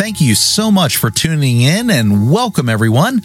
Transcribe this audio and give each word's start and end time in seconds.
thank 0.00 0.18
you 0.18 0.34
so 0.34 0.70
much 0.70 0.96
for 0.96 1.10
tuning 1.10 1.60
in 1.60 1.90
and 1.90 2.32
welcome 2.32 2.70
everyone. 2.70 3.20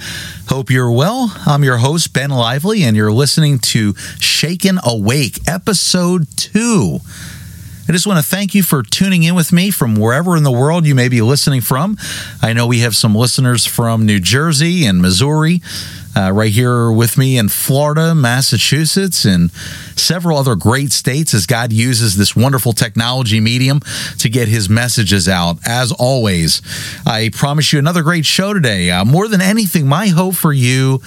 Hope 0.49 0.69
you're 0.69 0.91
well. 0.91 1.33
I'm 1.45 1.63
your 1.63 1.77
host, 1.77 2.11
Ben 2.11 2.31
Lively, 2.31 2.83
and 2.83 2.97
you're 2.97 3.13
listening 3.13 3.59
to 3.59 3.93
Shaken 4.19 4.79
Awake, 4.83 5.39
episode 5.47 6.27
two. 6.35 6.99
I 7.87 7.91
just 7.91 8.07
want 8.07 8.17
to 8.17 8.27
thank 8.27 8.55
you 8.55 8.63
for 8.63 8.81
tuning 8.81 9.21
in 9.21 9.35
with 9.35 9.53
me 9.53 9.69
from 9.69 9.95
wherever 9.95 10.35
in 10.35 10.41
the 10.41 10.51
world 10.51 10.87
you 10.87 10.95
may 10.95 11.07
be 11.07 11.21
listening 11.21 11.61
from. 11.61 11.97
I 12.41 12.51
know 12.51 12.65
we 12.65 12.79
have 12.79 12.95
some 12.95 13.13
listeners 13.13 13.63
from 13.67 14.07
New 14.07 14.19
Jersey 14.19 14.85
and 14.85 15.03
Missouri, 15.03 15.61
uh, 16.15 16.31
right 16.31 16.51
here 16.51 16.91
with 16.91 17.17
me 17.17 17.37
in 17.37 17.49
Florida, 17.49 18.15
Massachusetts, 18.15 19.25
and 19.25 19.51
several 19.95 20.37
other 20.37 20.55
great 20.55 20.93
states 20.93 21.33
as 21.35 21.45
God 21.45 21.71
uses 21.73 22.15
this 22.15 22.35
wonderful 22.35 22.73
technology 22.73 23.39
medium 23.39 23.81
to 24.19 24.29
get 24.29 24.47
his 24.47 24.67
messages 24.69 25.27
out. 25.27 25.59
As 25.67 25.91
always, 25.91 26.63
I 27.05 27.29
promise 27.33 27.71
you 27.71 27.79
another 27.79 28.01
great 28.01 28.25
show 28.25 28.53
today. 28.53 28.89
Uh, 28.89 29.05
more 29.05 29.27
than 29.27 29.41
anything, 29.41 29.87
my 29.87 30.07
hope 30.07 30.35
for 30.35 30.53
you 30.53 31.01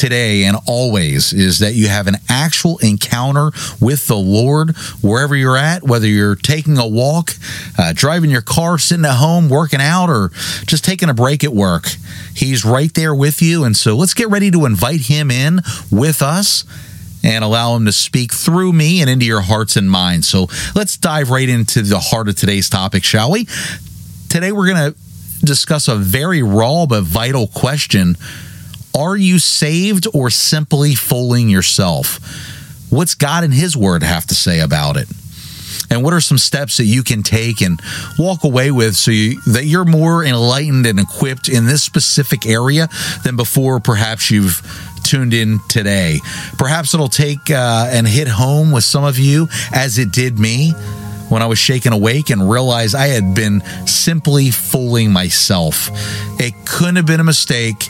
today 0.00 0.44
and 0.44 0.56
always 0.66 1.34
is 1.34 1.58
that 1.58 1.74
you 1.74 1.86
have 1.86 2.06
an 2.06 2.16
actual 2.26 2.78
encounter 2.78 3.50
with 3.82 4.06
the 4.08 4.16
Lord 4.16 4.74
wherever 5.02 5.36
you're 5.36 5.58
at, 5.58 5.82
whether 5.82 6.06
you're 6.06 6.36
taking 6.36 6.78
a 6.78 6.88
walk, 6.88 7.32
uh, 7.78 7.92
driving 7.94 8.30
your 8.30 8.40
car, 8.40 8.78
sitting 8.78 9.04
at 9.04 9.16
home, 9.16 9.50
working 9.50 9.80
out, 9.80 10.08
or 10.08 10.30
just 10.64 10.86
taking 10.86 11.10
a 11.10 11.14
break 11.14 11.44
at 11.44 11.52
work. 11.52 11.84
He's 12.34 12.64
right 12.64 12.92
there 12.94 13.14
with 13.14 13.42
you. 13.42 13.64
And 13.64 13.76
so 13.76 13.94
let's 13.94 14.14
get 14.14 14.30
ready 14.30 14.50
to 14.52 14.64
invite 14.64 15.02
him 15.02 15.30
in 15.30 15.60
with 15.90 16.22
us 16.22 16.64
and 17.22 17.44
allow 17.44 17.76
him 17.76 17.84
to 17.84 17.92
speak 17.92 18.32
through 18.32 18.72
me 18.72 19.02
and 19.02 19.10
into 19.10 19.26
your 19.26 19.42
hearts 19.42 19.76
and 19.76 19.90
minds. 19.90 20.26
So 20.26 20.48
let's 20.74 20.96
dive 20.96 21.28
right 21.28 21.48
into 21.48 21.82
the 21.82 21.98
heart 21.98 22.30
of 22.30 22.36
today's 22.36 22.70
topic, 22.70 23.04
shall 23.04 23.30
we? 23.30 23.46
Today 24.30 24.50
we're 24.50 24.72
going 24.72 24.94
to 24.94 24.98
discuss 25.44 25.88
a 25.88 25.96
very 25.96 26.42
raw 26.42 26.86
but 26.86 27.02
vital 27.02 27.48
question. 27.48 28.16
Are 28.96 29.16
you 29.16 29.38
saved 29.38 30.06
or 30.12 30.30
simply 30.30 30.94
fooling 30.94 31.48
yourself? 31.48 32.18
What's 32.90 33.14
God 33.14 33.44
and 33.44 33.54
His 33.54 33.76
Word 33.76 34.02
have 34.02 34.26
to 34.26 34.34
say 34.34 34.60
about 34.60 34.96
it? 34.96 35.08
And 35.90 36.04
what 36.04 36.12
are 36.12 36.20
some 36.20 36.38
steps 36.38 36.76
that 36.76 36.84
you 36.84 37.02
can 37.02 37.22
take 37.22 37.62
and 37.62 37.80
walk 38.18 38.44
away 38.44 38.70
with 38.70 38.94
so 38.94 39.10
you, 39.10 39.40
that 39.46 39.64
you're 39.64 39.84
more 39.84 40.24
enlightened 40.24 40.86
and 40.86 41.00
equipped 41.00 41.48
in 41.48 41.66
this 41.66 41.82
specific 41.82 42.46
area 42.46 42.88
than 43.24 43.36
before 43.36 43.80
perhaps 43.80 44.30
you've 44.30 44.62
tuned 45.02 45.34
in 45.34 45.58
today? 45.68 46.20
Perhaps 46.58 46.94
it'll 46.94 47.08
take 47.08 47.50
uh, 47.50 47.88
and 47.90 48.06
hit 48.06 48.28
home 48.28 48.70
with 48.70 48.84
some 48.84 49.02
of 49.02 49.18
you 49.18 49.48
as 49.72 49.98
it 49.98 50.12
did 50.12 50.38
me 50.38 50.72
when 51.28 51.42
I 51.42 51.46
was 51.46 51.58
shaken 51.58 51.92
awake 51.92 52.30
and 52.30 52.48
realized 52.48 52.94
I 52.94 53.06
had 53.08 53.34
been 53.34 53.62
simply 53.86 54.50
fooling 54.50 55.12
myself. 55.12 55.88
It 56.40 56.54
couldn't 56.66 56.96
have 56.96 57.06
been 57.06 57.20
a 57.20 57.24
mistake 57.24 57.88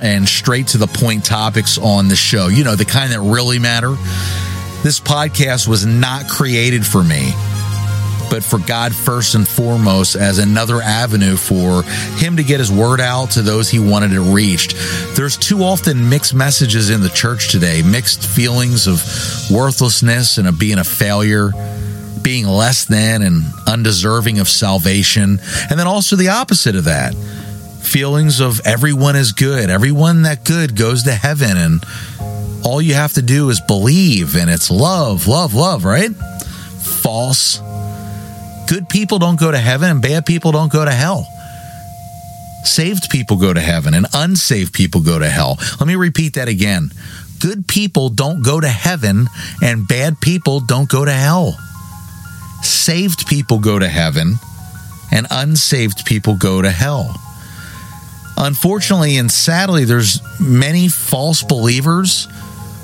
and 0.00 0.28
straight 0.28 0.68
to 0.68 0.78
the 0.78 0.86
point 0.86 1.24
topics 1.24 1.76
on 1.78 2.08
the 2.08 2.16
show. 2.16 2.48
You 2.48 2.64
know, 2.64 2.74
the 2.74 2.84
kind 2.84 3.12
that 3.12 3.20
really 3.20 3.58
matter. 3.58 3.96
This 4.82 4.98
podcast 4.98 5.68
was 5.68 5.84
not 5.84 6.26
created 6.26 6.86
for 6.86 7.02
me 7.04 7.34
but 8.30 8.44
for 8.44 8.58
God 8.60 8.94
first 8.94 9.34
and 9.34 9.46
foremost 9.46 10.14
as 10.14 10.38
another 10.38 10.80
avenue 10.80 11.36
for 11.36 11.82
Him 12.16 12.36
to 12.36 12.44
get 12.44 12.60
His 12.60 12.70
word 12.70 13.00
out 13.00 13.32
to 13.32 13.42
those 13.42 13.68
He 13.68 13.78
wanted 13.78 14.12
it 14.12 14.20
reached. 14.20 14.74
There's 15.16 15.36
too 15.36 15.62
often 15.62 16.08
mixed 16.08 16.32
messages 16.32 16.88
in 16.90 17.02
the 17.02 17.08
church 17.10 17.50
today, 17.50 17.82
mixed 17.82 18.24
feelings 18.24 18.86
of 18.86 19.02
worthlessness 19.50 20.38
and 20.38 20.48
of 20.48 20.58
being 20.58 20.78
a 20.78 20.84
failure. 20.84 21.50
Being 22.22 22.46
less 22.46 22.84
than 22.84 23.22
and 23.22 23.44
undeserving 23.66 24.40
of 24.40 24.48
salvation. 24.48 25.40
And 25.70 25.80
then 25.80 25.86
also 25.86 26.16
the 26.16 26.28
opposite 26.28 26.76
of 26.76 26.84
that 26.84 27.14
feelings 27.80 28.40
of 28.40 28.60
everyone 28.66 29.16
is 29.16 29.32
good, 29.32 29.70
everyone 29.70 30.22
that 30.22 30.44
good 30.44 30.76
goes 30.76 31.04
to 31.04 31.12
heaven, 31.12 31.56
and 31.56 31.84
all 32.62 32.80
you 32.80 32.94
have 32.94 33.14
to 33.14 33.22
do 33.22 33.48
is 33.48 33.60
believe, 33.62 34.36
and 34.36 34.50
it's 34.50 34.70
love, 34.70 35.26
love, 35.26 35.54
love, 35.54 35.84
right? 35.84 36.10
False 36.12 37.58
Good 38.70 38.88
people 38.88 39.18
don't 39.18 39.38
go 39.38 39.50
to 39.50 39.58
heaven 39.58 39.90
and 39.90 40.00
bad 40.00 40.24
people 40.24 40.52
don't 40.52 40.70
go 40.70 40.84
to 40.84 40.92
hell. 40.92 41.26
Saved 42.62 43.10
people 43.10 43.36
go 43.36 43.52
to 43.52 43.60
heaven 43.60 43.94
and 43.94 44.06
unsaved 44.14 44.72
people 44.72 45.00
go 45.00 45.18
to 45.18 45.28
hell. 45.28 45.58
Let 45.80 45.88
me 45.88 45.96
repeat 45.96 46.34
that 46.34 46.46
again. 46.46 46.92
Good 47.40 47.66
people 47.66 48.10
don't 48.10 48.44
go 48.44 48.60
to 48.60 48.68
heaven 48.68 49.26
and 49.60 49.88
bad 49.88 50.20
people 50.20 50.60
don't 50.60 50.88
go 50.88 51.04
to 51.04 51.12
hell. 51.12 51.58
Saved 52.62 53.26
people 53.26 53.58
go 53.58 53.80
to 53.80 53.88
heaven 53.88 54.34
and 55.10 55.26
unsaved 55.32 56.06
people 56.06 56.36
go 56.36 56.62
to 56.62 56.70
hell. 56.70 57.12
Unfortunately 58.36 59.16
and 59.16 59.32
sadly, 59.32 59.84
there's 59.84 60.20
many 60.38 60.86
false 60.86 61.42
believers 61.42 62.28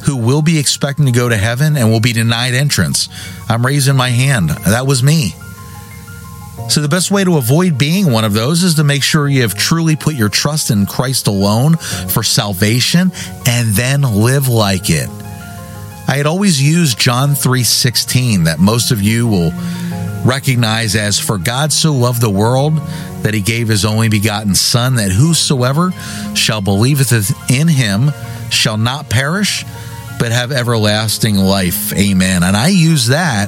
who 0.05 0.17
will 0.17 0.43
be 0.43 0.59
expecting 0.59 1.07
to 1.07 1.13
go 1.13 1.29
to 1.29 1.37
heaven 1.37 1.77
and 1.77 1.93
will 1.93 2.01
be 2.01 2.13
denied 2.13 2.55
entrance. 2.55 3.09
I'm 3.49 3.65
raising 3.65 3.95
my 3.95 4.09
hand. 4.09 4.51
That 4.51 4.89
was 4.89 5.05
me. 5.05 5.33
So, 6.69 6.81
the 6.81 6.89
best 6.89 7.11
way 7.11 7.23
to 7.23 7.37
avoid 7.37 7.79
being 7.79 8.11
one 8.11 8.25
of 8.25 8.33
those 8.33 8.63
is 8.63 8.75
to 8.75 8.85
make 8.85 9.03
sure 9.03 9.29
you 9.29 9.43
have 9.43 9.55
truly 9.55 9.95
put 9.95 10.15
your 10.15 10.29
trust 10.29 10.71
in 10.71 10.87
Christ 10.87 11.27
alone 11.27 11.77
for 11.77 12.23
salvation 12.23 13.13
and 13.47 13.69
then 13.69 14.03
live 14.03 14.49
like 14.49 14.91
it. 14.91 15.09
I 16.09 16.17
had 16.17 16.27
always 16.27 16.61
used 16.63 16.99
John 16.99 17.35
3:16 17.35 18.45
that 18.45 18.59
most 18.59 18.91
of 18.91 19.03
you 19.03 19.27
will 19.27 19.53
recognize 20.25 20.97
as 20.97 21.19
for 21.19 21.39
God 21.39 21.73
so 21.73 21.93
loved 21.93 22.21
the 22.21 22.31
world 22.31 22.81
that 23.23 23.35
he 23.35 23.41
gave 23.41 23.69
his 23.69 23.85
only 23.85 24.09
begotten 24.09 24.55
son 24.55 24.97
that 24.97 25.13
whosoever 25.13 25.93
shall 26.35 26.61
believeth 26.61 27.13
in 27.51 27.69
him 27.69 28.13
shall 28.51 28.77
not 28.77 29.09
perish 29.09 29.65
but 30.19 30.33
have 30.33 30.51
everlasting 30.51 31.37
life. 31.37 31.93
Amen. 31.93 32.43
And 32.43 32.57
I 32.57 32.69
use 32.69 33.09
that 33.09 33.47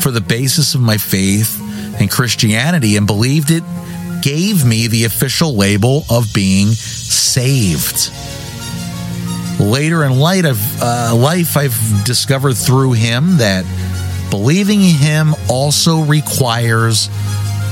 for 0.00 0.10
the 0.10 0.20
basis 0.20 0.74
of 0.74 0.80
my 0.80 0.96
faith 0.98 1.57
and 2.00 2.10
Christianity 2.10 2.96
and 2.96 3.06
believed 3.06 3.50
it 3.50 3.62
gave 4.22 4.64
me 4.64 4.88
the 4.88 5.04
official 5.04 5.54
label 5.54 6.04
of 6.10 6.32
being 6.34 6.68
saved. 6.68 8.10
Later 9.60 10.04
in 10.04 10.18
light 10.18 10.44
of 10.44 10.60
uh, 10.82 11.14
life, 11.16 11.56
I've 11.56 12.04
discovered 12.04 12.54
through 12.54 12.92
him 12.92 13.38
that 13.38 13.64
believing 14.30 14.80
in 14.80 14.94
him 14.94 15.34
also 15.48 16.02
requires 16.02 17.08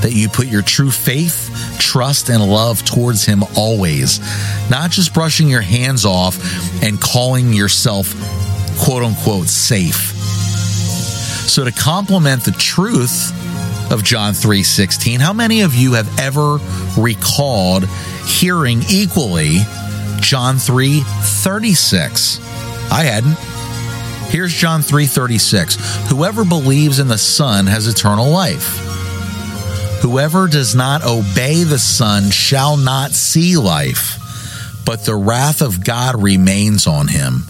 that 0.02 0.12
you 0.12 0.28
put 0.28 0.46
your 0.46 0.62
true 0.62 0.90
faith, 0.90 1.76
trust, 1.78 2.28
and 2.28 2.42
love 2.42 2.84
towards 2.84 3.24
him 3.24 3.42
always, 3.56 4.20
not 4.70 4.90
just 4.90 5.14
brushing 5.14 5.48
your 5.48 5.62
hands 5.62 6.04
off 6.04 6.38
and 6.82 7.00
calling 7.00 7.52
yourself 7.52 8.14
quote 8.78 9.02
unquote 9.02 9.48
safe. 9.48 10.12
So, 11.48 11.64
to 11.64 11.72
complement 11.72 12.44
the 12.44 12.52
truth 12.52 13.32
of 13.90 14.02
John 14.02 14.34
3:16. 14.34 15.20
How 15.20 15.32
many 15.32 15.60
of 15.62 15.74
you 15.74 15.94
have 15.94 16.18
ever 16.18 16.58
recalled 16.96 17.86
hearing 18.26 18.84
equally 18.88 19.66
John 20.20 20.58
3:36? 20.58 22.40
I 22.90 23.04
hadn't. 23.04 23.38
Here's 24.30 24.52
John 24.52 24.82
3:36. 24.82 25.76
Whoever 26.08 26.44
believes 26.44 26.98
in 26.98 27.08
the 27.08 27.18
Son 27.18 27.66
has 27.66 27.86
eternal 27.86 28.30
life. 28.30 28.82
Whoever 30.02 30.46
does 30.46 30.74
not 30.74 31.04
obey 31.04 31.64
the 31.64 31.78
Son 31.78 32.30
shall 32.30 32.76
not 32.76 33.14
see 33.14 33.56
life, 33.56 34.18
but 34.84 35.04
the 35.04 35.16
wrath 35.16 35.62
of 35.62 35.84
God 35.84 36.22
remains 36.22 36.86
on 36.86 37.08
him. 37.08 37.46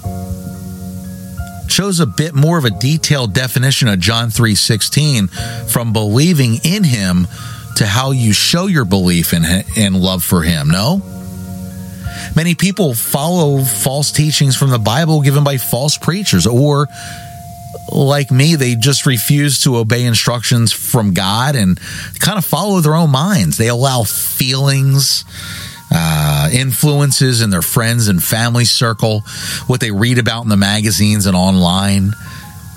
Shows 1.68 2.00
a 2.00 2.06
bit 2.06 2.34
more 2.34 2.58
of 2.58 2.64
a 2.64 2.70
detailed 2.70 3.34
definition 3.34 3.88
of 3.88 4.00
John 4.00 4.30
3:16 4.30 5.28
from 5.68 5.92
believing 5.92 6.60
in 6.64 6.84
him 6.84 7.28
to 7.76 7.86
how 7.86 8.12
you 8.12 8.32
show 8.32 8.66
your 8.66 8.84
belief 8.84 9.34
in 9.34 9.44
and 9.76 9.96
love 9.96 10.24
for 10.24 10.42
him. 10.42 10.68
No? 10.68 11.02
Many 12.34 12.54
people 12.54 12.94
follow 12.94 13.62
false 13.62 14.10
teachings 14.10 14.56
from 14.56 14.70
the 14.70 14.78
Bible 14.78 15.20
given 15.20 15.44
by 15.44 15.58
false 15.58 15.96
preachers 15.98 16.46
or 16.46 16.88
like 17.92 18.30
me, 18.30 18.56
they 18.56 18.74
just 18.74 19.06
refuse 19.06 19.60
to 19.62 19.76
obey 19.76 20.04
instructions 20.04 20.72
from 20.72 21.14
God 21.14 21.56
and 21.56 21.78
kind 22.18 22.38
of 22.38 22.44
follow 22.44 22.80
their 22.80 22.94
own 22.94 23.10
minds. 23.10 23.56
They 23.56 23.68
allow 23.68 24.02
feelings, 24.02 25.24
uh, 25.90 26.48
influences 26.52 27.40
in 27.40 27.50
their 27.50 27.62
friends 27.62 28.08
and 28.08 28.22
family 28.22 28.64
circle, 28.64 29.20
what 29.66 29.80
they 29.80 29.90
read 29.90 30.18
about 30.18 30.42
in 30.42 30.48
the 30.48 30.56
magazines 30.56 31.26
and 31.26 31.36
online, 31.36 32.12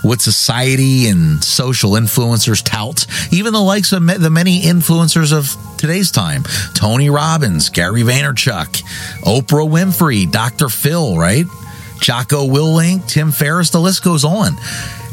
what 0.02 0.22
society 0.22 1.08
and 1.08 1.44
social 1.44 1.92
influencers 1.92 2.64
tout, 2.64 3.06
even 3.32 3.54
the 3.54 3.62
likes 3.62 3.92
of 3.92 4.06
the 4.06 4.30
many 4.30 4.62
influencers 4.62 5.34
of 5.34 5.56
today's 5.78 6.12
time 6.12 6.44
Tony 6.74 7.10
Robbins, 7.10 7.70
Gary 7.70 8.02
Vaynerchuk, 8.02 8.84
Oprah 9.24 9.70
Winfrey, 9.70 10.30
Dr. 10.30 10.70
Phil, 10.70 11.18
right? 11.18 11.46
Jocko 12.00 12.48
Willink, 12.48 13.08
Tim 13.08 13.32
Ferriss, 13.32 13.72
the 13.72 13.80
list 13.80 14.04
goes 14.04 14.24
on. 14.24 14.56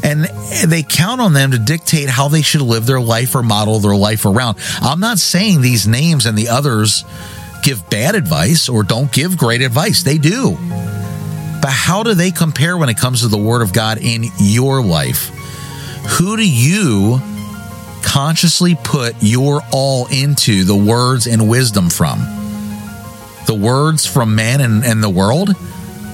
And 0.03 0.25
they 0.65 0.83
count 0.83 1.19
on 1.19 1.33
them 1.33 1.51
to 1.51 1.59
dictate 1.59 2.07
how 2.07 2.29
they 2.29 2.41
should 2.41 2.61
live 2.61 2.85
their 2.85 3.01
life 3.01 3.35
or 3.35 3.43
model 3.43 3.79
their 3.79 3.95
life 3.95 4.25
around. 4.25 4.57
I'm 4.81 4.99
not 4.99 5.17
saying 5.17 5.61
these 5.61 5.87
names 5.87 6.25
and 6.25 6.37
the 6.37 6.49
others 6.49 7.03
give 7.67 7.89
bad 7.89 8.15
advice 8.15 8.69
or 8.69 8.83
don't 8.83 9.11
give 9.11 9.37
great 9.37 9.61
advice. 9.61 10.03
They 10.03 10.17
do. 10.17 10.57
But 11.61 11.71
how 11.71 12.03
do 12.03 12.13
they 12.13 12.31
compare 12.31 12.77
when 12.77 12.89
it 12.89 12.97
comes 12.97 13.21
to 13.21 13.27
the 13.27 13.37
Word 13.37 13.61
of 13.61 13.73
God 13.73 13.97
in 13.99 14.25
your 14.39 14.81
life? 14.81 15.29
Who 16.17 16.37
do 16.37 16.47
you 16.47 17.19
consciously 18.03 18.75
put 18.75 19.15
your 19.19 19.61
all 19.71 20.07
into 20.07 20.63
the 20.63 20.75
words 20.75 21.27
and 21.27 21.49
wisdom 21.49 21.89
from? 21.89 22.19
The 23.47 23.57
words 23.59 24.05
from 24.05 24.35
man 24.35 24.61
and, 24.61 24.83
and 24.83 25.03
the 25.03 25.09
world? 25.09 25.55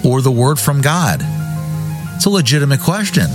or 0.03 0.21
the 0.21 0.31
word 0.31 0.59
from 0.59 0.81
God? 0.81 1.21
It's 2.15 2.25
a 2.25 2.29
legitimate 2.29 2.81
question. 2.81 3.27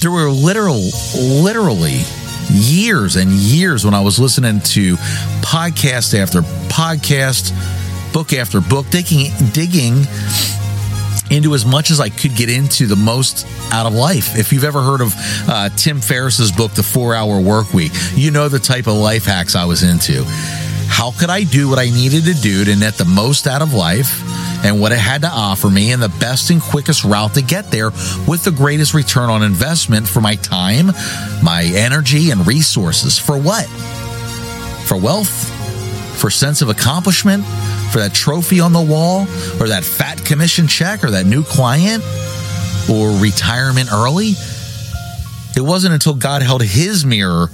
There 0.00 0.10
were 0.10 0.30
literal, 0.30 0.90
literally 1.16 2.00
years 2.50 3.16
and 3.16 3.30
years 3.30 3.84
when 3.84 3.94
I 3.94 4.00
was 4.00 4.18
listening 4.18 4.60
to 4.60 4.96
podcast 5.42 6.18
after 6.18 6.42
podcast, 6.68 7.52
book 8.12 8.32
after 8.32 8.60
book, 8.60 8.86
digging, 8.90 9.30
digging 9.52 10.04
into 11.30 11.54
as 11.54 11.66
much 11.66 11.90
as 11.90 12.00
I 12.00 12.08
could 12.08 12.34
get 12.36 12.50
into 12.50 12.86
the 12.86 12.96
most 12.96 13.46
out 13.72 13.86
of 13.86 13.94
life. 13.94 14.38
If 14.38 14.52
you've 14.52 14.64
ever 14.64 14.80
heard 14.80 15.00
of 15.00 15.14
uh, 15.48 15.68
Tim 15.70 16.00
Ferriss's 16.00 16.52
book, 16.52 16.72
The 16.72 16.82
Four 16.82 17.14
Hour 17.14 17.40
Work 17.40 17.72
Week, 17.74 17.92
you 18.14 18.30
know 18.30 18.48
the 18.48 18.58
type 18.58 18.86
of 18.86 18.94
life 18.94 19.24
hacks 19.24 19.56
I 19.56 19.64
was 19.64 19.82
into. 19.82 20.24
How 20.88 21.10
could 21.10 21.30
I 21.30 21.42
do 21.42 21.68
what 21.68 21.78
I 21.78 21.86
needed 21.86 22.24
to 22.24 22.34
do 22.34 22.64
to 22.64 22.76
net 22.76 22.94
the 22.94 23.04
most 23.04 23.46
out 23.46 23.60
of 23.60 23.74
life? 23.74 24.22
And 24.66 24.80
what 24.80 24.90
it 24.90 24.98
had 24.98 25.20
to 25.20 25.28
offer 25.28 25.70
me 25.70 25.92
and 25.92 26.02
the 26.02 26.08
best 26.08 26.50
and 26.50 26.60
quickest 26.60 27.04
route 27.04 27.34
to 27.34 27.42
get 27.42 27.70
there 27.70 27.90
with 28.26 28.42
the 28.42 28.50
greatest 28.50 28.94
return 28.94 29.30
on 29.30 29.44
investment 29.44 30.08
for 30.08 30.20
my 30.20 30.34
time, 30.34 30.86
my 31.40 31.70
energy, 31.76 32.32
and 32.32 32.44
resources. 32.48 33.16
For 33.16 33.38
what? 33.38 33.66
For 34.86 34.96
wealth? 34.96 35.30
For 36.18 36.30
sense 36.30 36.62
of 36.62 36.68
accomplishment? 36.68 37.44
For 37.92 37.98
that 38.00 38.12
trophy 38.12 38.58
on 38.58 38.72
the 38.72 38.82
wall? 38.82 39.22
Or 39.60 39.68
that 39.68 39.84
fat 39.84 40.24
commission 40.24 40.66
check? 40.66 41.04
Or 41.04 41.12
that 41.12 41.26
new 41.26 41.44
client? 41.44 42.02
Or 42.90 43.10
retirement 43.20 43.92
early? 43.92 44.32
It 45.56 45.62
wasn't 45.62 45.94
until 45.94 46.14
God 46.14 46.42
held 46.42 46.64
his 46.64 47.06
mirror 47.06 47.50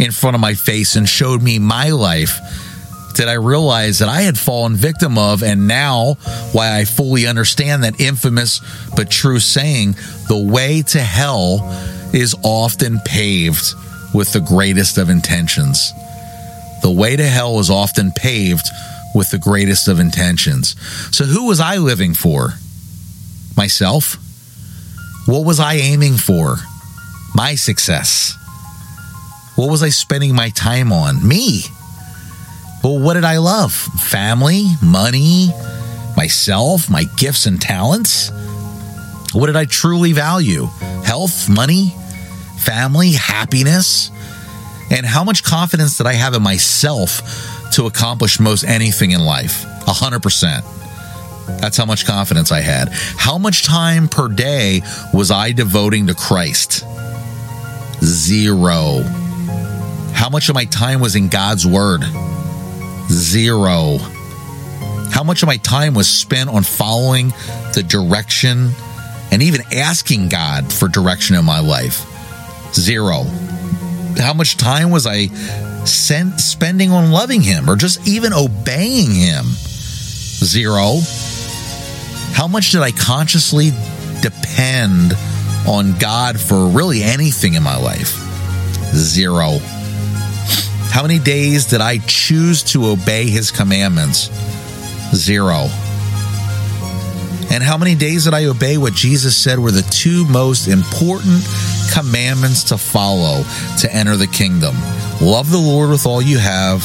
in 0.00 0.10
front 0.10 0.34
of 0.34 0.40
my 0.40 0.54
face 0.54 0.96
and 0.96 1.08
showed 1.08 1.42
me 1.42 1.60
my 1.60 1.90
life 1.90 2.40
did 3.16 3.28
I 3.28 3.34
realize 3.34 4.00
that 4.00 4.10
I 4.10 4.20
had 4.20 4.38
fallen 4.38 4.76
victim 4.76 5.16
of, 5.16 5.42
and 5.42 5.66
now 5.66 6.14
why 6.52 6.78
I 6.78 6.84
fully 6.84 7.26
understand 7.26 7.82
that 7.82 7.98
infamous 7.98 8.60
but 8.94 9.10
true 9.10 9.40
saying 9.40 9.92
the 10.28 10.38
way 10.38 10.82
to 10.82 11.00
hell 11.00 11.60
is 12.12 12.34
often 12.44 13.00
paved 13.00 13.74
with 14.12 14.32
the 14.34 14.40
greatest 14.40 14.98
of 14.98 15.08
intentions. 15.08 15.92
The 16.82 16.90
way 16.90 17.16
to 17.16 17.26
hell 17.26 17.58
is 17.58 17.70
often 17.70 18.12
paved 18.12 18.68
with 19.14 19.30
the 19.30 19.38
greatest 19.38 19.88
of 19.88 19.98
intentions. 19.98 20.76
So, 21.10 21.24
who 21.24 21.46
was 21.46 21.58
I 21.58 21.76
living 21.78 22.12
for? 22.12 22.50
Myself? 23.56 24.16
What 25.26 25.46
was 25.46 25.58
I 25.58 25.74
aiming 25.74 26.18
for? 26.18 26.56
My 27.34 27.54
success. 27.54 28.36
What 29.56 29.70
was 29.70 29.82
I 29.82 29.88
spending 29.88 30.34
my 30.34 30.50
time 30.50 30.92
on? 30.92 31.26
Me. 31.26 31.62
Well, 32.86 33.00
what 33.00 33.14
did 33.14 33.24
I 33.24 33.38
love? 33.38 33.72
Family, 33.72 34.66
money, 34.80 35.48
myself, 36.16 36.88
my 36.88 37.02
gifts 37.16 37.46
and 37.46 37.60
talents? 37.60 38.30
What 39.32 39.46
did 39.46 39.56
I 39.56 39.64
truly 39.64 40.12
value? 40.12 40.66
Health, 41.04 41.48
money, 41.48 41.92
family, 42.58 43.10
happiness? 43.10 44.12
And 44.88 45.04
how 45.04 45.24
much 45.24 45.42
confidence 45.42 45.98
did 45.98 46.06
I 46.06 46.12
have 46.12 46.34
in 46.34 46.42
myself 46.44 47.72
to 47.72 47.86
accomplish 47.86 48.38
most 48.38 48.62
anything 48.62 49.10
in 49.10 49.24
life? 49.24 49.64
100%. 49.80 51.58
That's 51.60 51.76
how 51.76 51.86
much 51.86 52.06
confidence 52.06 52.52
I 52.52 52.60
had. 52.60 52.90
How 53.16 53.36
much 53.36 53.64
time 53.64 54.06
per 54.06 54.28
day 54.28 54.82
was 55.12 55.32
I 55.32 55.50
devoting 55.50 56.06
to 56.06 56.14
Christ? 56.14 56.84
Zero. 58.04 59.02
How 60.12 60.28
much 60.28 60.48
of 60.48 60.54
my 60.54 60.66
time 60.66 61.00
was 61.00 61.16
in 61.16 61.26
God's 61.26 61.66
Word? 61.66 62.04
Zero. 63.16 63.96
How 65.10 65.24
much 65.24 65.42
of 65.42 65.46
my 65.46 65.56
time 65.56 65.94
was 65.94 66.06
spent 66.06 66.50
on 66.50 66.62
following 66.62 67.30
the 67.74 67.82
direction 67.82 68.70
and 69.32 69.42
even 69.42 69.62
asking 69.72 70.28
God 70.28 70.70
for 70.70 70.88
direction 70.88 71.34
in 71.34 71.44
my 71.44 71.60
life? 71.60 72.04
Zero. 72.74 73.22
How 74.18 74.34
much 74.34 74.58
time 74.58 74.90
was 74.90 75.06
I 75.06 75.28
sent, 75.86 76.40
spending 76.40 76.90
on 76.90 77.10
loving 77.10 77.40
Him 77.40 77.70
or 77.70 77.76
just 77.76 78.06
even 78.06 78.34
obeying 78.34 79.10
Him? 79.10 79.46
Zero. 79.46 80.98
How 82.32 82.46
much 82.46 82.72
did 82.72 82.82
I 82.82 82.90
consciously 82.90 83.70
depend 84.20 85.14
on 85.66 85.96
God 85.98 86.38
for 86.38 86.66
really 86.66 87.02
anything 87.02 87.54
in 87.54 87.62
my 87.62 87.78
life? 87.78 88.14
Zero. 88.94 89.58
How 90.96 91.02
many 91.02 91.18
days 91.18 91.66
did 91.66 91.82
I 91.82 91.98
choose 91.98 92.62
to 92.72 92.86
obey 92.86 93.28
his 93.28 93.50
commandments? 93.50 94.30
Zero. 95.14 95.68
And 97.50 97.62
how 97.62 97.76
many 97.76 97.94
days 97.94 98.24
did 98.24 98.32
I 98.32 98.46
obey 98.46 98.78
what 98.78 98.94
Jesus 98.94 99.36
said 99.36 99.58
were 99.58 99.70
the 99.70 99.86
two 99.90 100.24
most 100.24 100.68
important 100.68 101.46
commandments 101.92 102.64
to 102.70 102.78
follow 102.78 103.44
to 103.80 103.94
enter 103.94 104.16
the 104.16 104.26
kingdom? 104.26 104.74
Love 105.20 105.50
the 105.50 105.58
Lord 105.58 105.90
with 105.90 106.06
all 106.06 106.22
you 106.22 106.38
have 106.38 106.82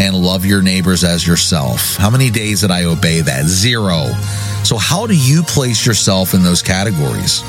and 0.00 0.16
love 0.16 0.46
your 0.46 0.62
neighbors 0.62 1.04
as 1.04 1.26
yourself. 1.26 1.96
How 1.96 2.08
many 2.08 2.30
days 2.30 2.62
did 2.62 2.70
I 2.70 2.84
obey 2.84 3.20
that? 3.20 3.44
Zero. 3.44 4.06
So, 4.64 4.78
how 4.78 5.06
do 5.06 5.14
you 5.14 5.42
place 5.42 5.84
yourself 5.84 6.32
in 6.32 6.42
those 6.42 6.62
categories? 6.62 7.42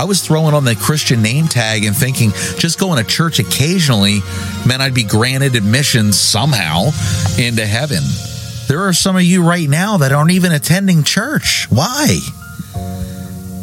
I 0.00 0.04
was 0.04 0.22
throwing 0.22 0.54
on 0.54 0.64
the 0.64 0.74
Christian 0.74 1.20
name 1.20 1.46
tag 1.46 1.84
and 1.84 1.94
thinking 1.94 2.30
just 2.56 2.80
going 2.80 3.04
to 3.04 3.06
church 3.06 3.38
occasionally 3.38 4.20
meant 4.66 4.80
I'd 4.80 4.94
be 4.94 5.04
granted 5.04 5.54
admission 5.54 6.14
somehow 6.14 6.86
into 7.38 7.66
heaven. 7.66 8.02
There 8.66 8.80
are 8.88 8.94
some 8.94 9.16
of 9.16 9.24
you 9.24 9.46
right 9.46 9.68
now 9.68 9.98
that 9.98 10.10
aren't 10.10 10.30
even 10.30 10.52
attending 10.52 11.04
church. 11.04 11.66
Why? 11.68 12.18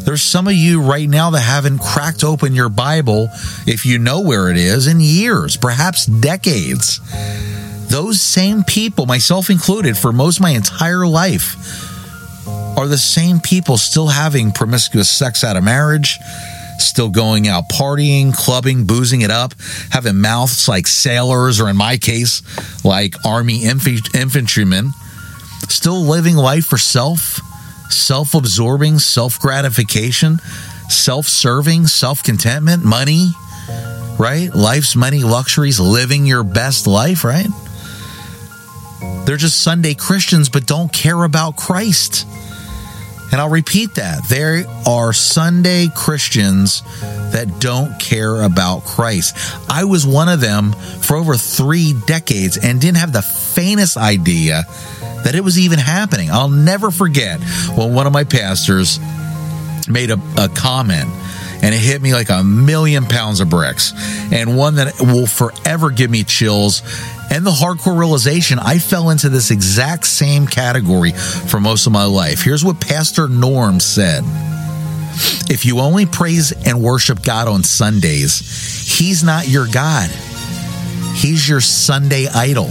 There's 0.04 0.22
some 0.22 0.46
of 0.46 0.54
you 0.54 0.80
right 0.80 1.08
now 1.08 1.30
that 1.30 1.40
haven't 1.40 1.80
cracked 1.80 2.22
open 2.22 2.54
your 2.54 2.68
Bible, 2.68 3.30
if 3.66 3.84
you 3.84 3.98
know 3.98 4.20
where 4.20 4.48
it 4.48 4.56
is, 4.56 4.86
in 4.86 5.00
years, 5.00 5.56
perhaps 5.56 6.06
decades. 6.06 7.00
Those 7.88 8.20
same 8.20 8.62
people, 8.62 9.06
myself 9.06 9.50
included, 9.50 9.98
for 9.98 10.12
most 10.12 10.40
my 10.40 10.50
entire 10.50 11.04
life, 11.04 11.87
are 12.78 12.86
the 12.86 12.96
same 12.96 13.40
people 13.40 13.76
still 13.76 14.06
having 14.06 14.52
promiscuous 14.52 15.08
sex 15.08 15.42
out 15.42 15.56
of 15.56 15.64
marriage, 15.64 16.16
still 16.78 17.10
going 17.10 17.48
out 17.48 17.64
partying, 17.68 18.32
clubbing, 18.32 18.86
boozing 18.86 19.22
it 19.22 19.32
up, 19.32 19.52
having 19.90 20.20
mouths 20.20 20.68
like 20.68 20.86
sailors, 20.86 21.60
or 21.60 21.68
in 21.68 21.76
my 21.76 21.96
case, 21.96 22.40
like 22.84 23.14
army 23.26 23.64
infantrymen, 23.64 24.92
still 25.68 26.02
living 26.02 26.36
life 26.36 26.66
for 26.66 26.78
self, 26.78 27.40
self 27.90 28.32
absorbing, 28.32 29.00
self 29.00 29.40
gratification, 29.40 30.38
self 30.88 31.26
serving, 31.26 31.88
self 31.88 32.22
contentment, 32.22 32.84
money, 32.84 33.32
right? 34.20 34.54
Life's 34.54 34.94
many 34.94 35.24
luxuries, 35.24 35.80
living 35.80 36.26
your 36.26 36.44
best 36.44 36.86
life, 36.86 37.24
right? 37.24 37.48
They're 39.26 39.36
just 39.36 39.64
Sunday 39.64 39.94
Christians, 39.94 40.48
but 40.48 40.64
don't 40.64 40.92
care 40.92 41.24
about 41.24 41.56
Christ. 41.56 42.24
And 43.30 43.40
I'll 43.40 43.50
repeat 43.50 43.94
that. 43.96 44.26
There 44.28 44.64
are 44.86 45.12
Sunday 45.12 45.88
Christians 45.94 46.82
that 47.32 47.60
don't 47.60 47.98
care 48.00 48.42
about 48.42 48.84
Christ. 48.84 49.36
I 49.68 49.84
was 49.84 50.06
one 50.06 50.28
of 50.28 50.40
them 50.40 50.72
for 50.72 51.16
over 51.16 51.36
three 51.36 51.94
decades 52.06 52.56
and 52.56 52.80
didn't 52.80 52.98
have 52.98 53.12
the 53.12 53.22
faintest 53.22 53.96
idea 53.96 54.64
that 55.24 55.34
it 55.34 55.42
was 55.42 55.58
even 55.58 55.78
happening. 55.78 56.30
I'll 56.30 56.48
never 56.48 56.90
forget 56.90 57.40
when 57.76 57.92
one 57.92 58.06
of 58.06 58.12
my 58.12 58.24
pastors 58.24 58.98
made 59.88 60.10
a, 60.10 60.20
a 60.38 60.48
comment 60.48 61.08
and 61.62 61.74
it 61.74 61.78
hit 61.78 62.00
me 62.00 62.12
like 62.14 62.30
a 62.30 62.42
million 62.42 63.04
pounds 63.04 63.40
of 63.40 63.50
bricks 63.50 63.92
and 64.32 64.56
one 64.56 64.76
that 64.76 65.00
will 65.00 65.26
forever 65.26 65.90
give 65.90 66.10
me 66.10 66.24
chills 66.24 66.82
and 67.30 67.44
the 67.44 67.50
hardcore 67.50 67.98
realization 67.98 68.58
I 68.58 68.78
fell 68.78 69.10
into 69.10 69.28
this 69.28 69.50
exact 69.50 70.06
same 70.06 70.46
category 70.46 71.12
for 71.12 71.60
most 71.60 71.86
of 71.86 71.92
my 71.92 72.04
life. 72.04 72.42
Here's 72.42 72.64
what 72.64 72.80
Pastor 72.80 73.28
Norm 73.28 73.80
said. 73.80 74.24
If 75.50 75.64
you 75.66 75.80
only 75.80 76.06
praise 76.06 76.52
and 76.52 76.82
worship 76.82 77.22
God 77.22 77.48
on 77.48 77.64
Sundays, 77.64 78.96
He's 78.98 79.24
not 79.24 79.48
your 79.48 79.66
God. 79.66 80.08
He's 81.14 81.48
your 81.48 81.60
Sunday 81.60 82.28
idol. 82.28 82.70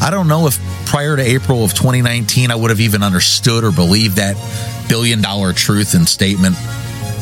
I 0.00 0.08
don't 0.10 0.28
know 0.28 0.46
if 0.46 0.58
prior 0.86 1.16
to 1.16 1.22
April 1.22 1.64
of 1.64 1.74
2019 1.74 2.50
I 2.50 2.54
would 2.54 2.70
have 2.70 2.80
even 2.80 3.02
understood 3.02 3.64
or 3.64 3.70
believed 3.70 4.16
that 4.16 4.36
billion 4.88 5.20
dollar 5.20 5.52
truth 5.52 5.94
and 5.94 6.08
statement. 6.08 6.56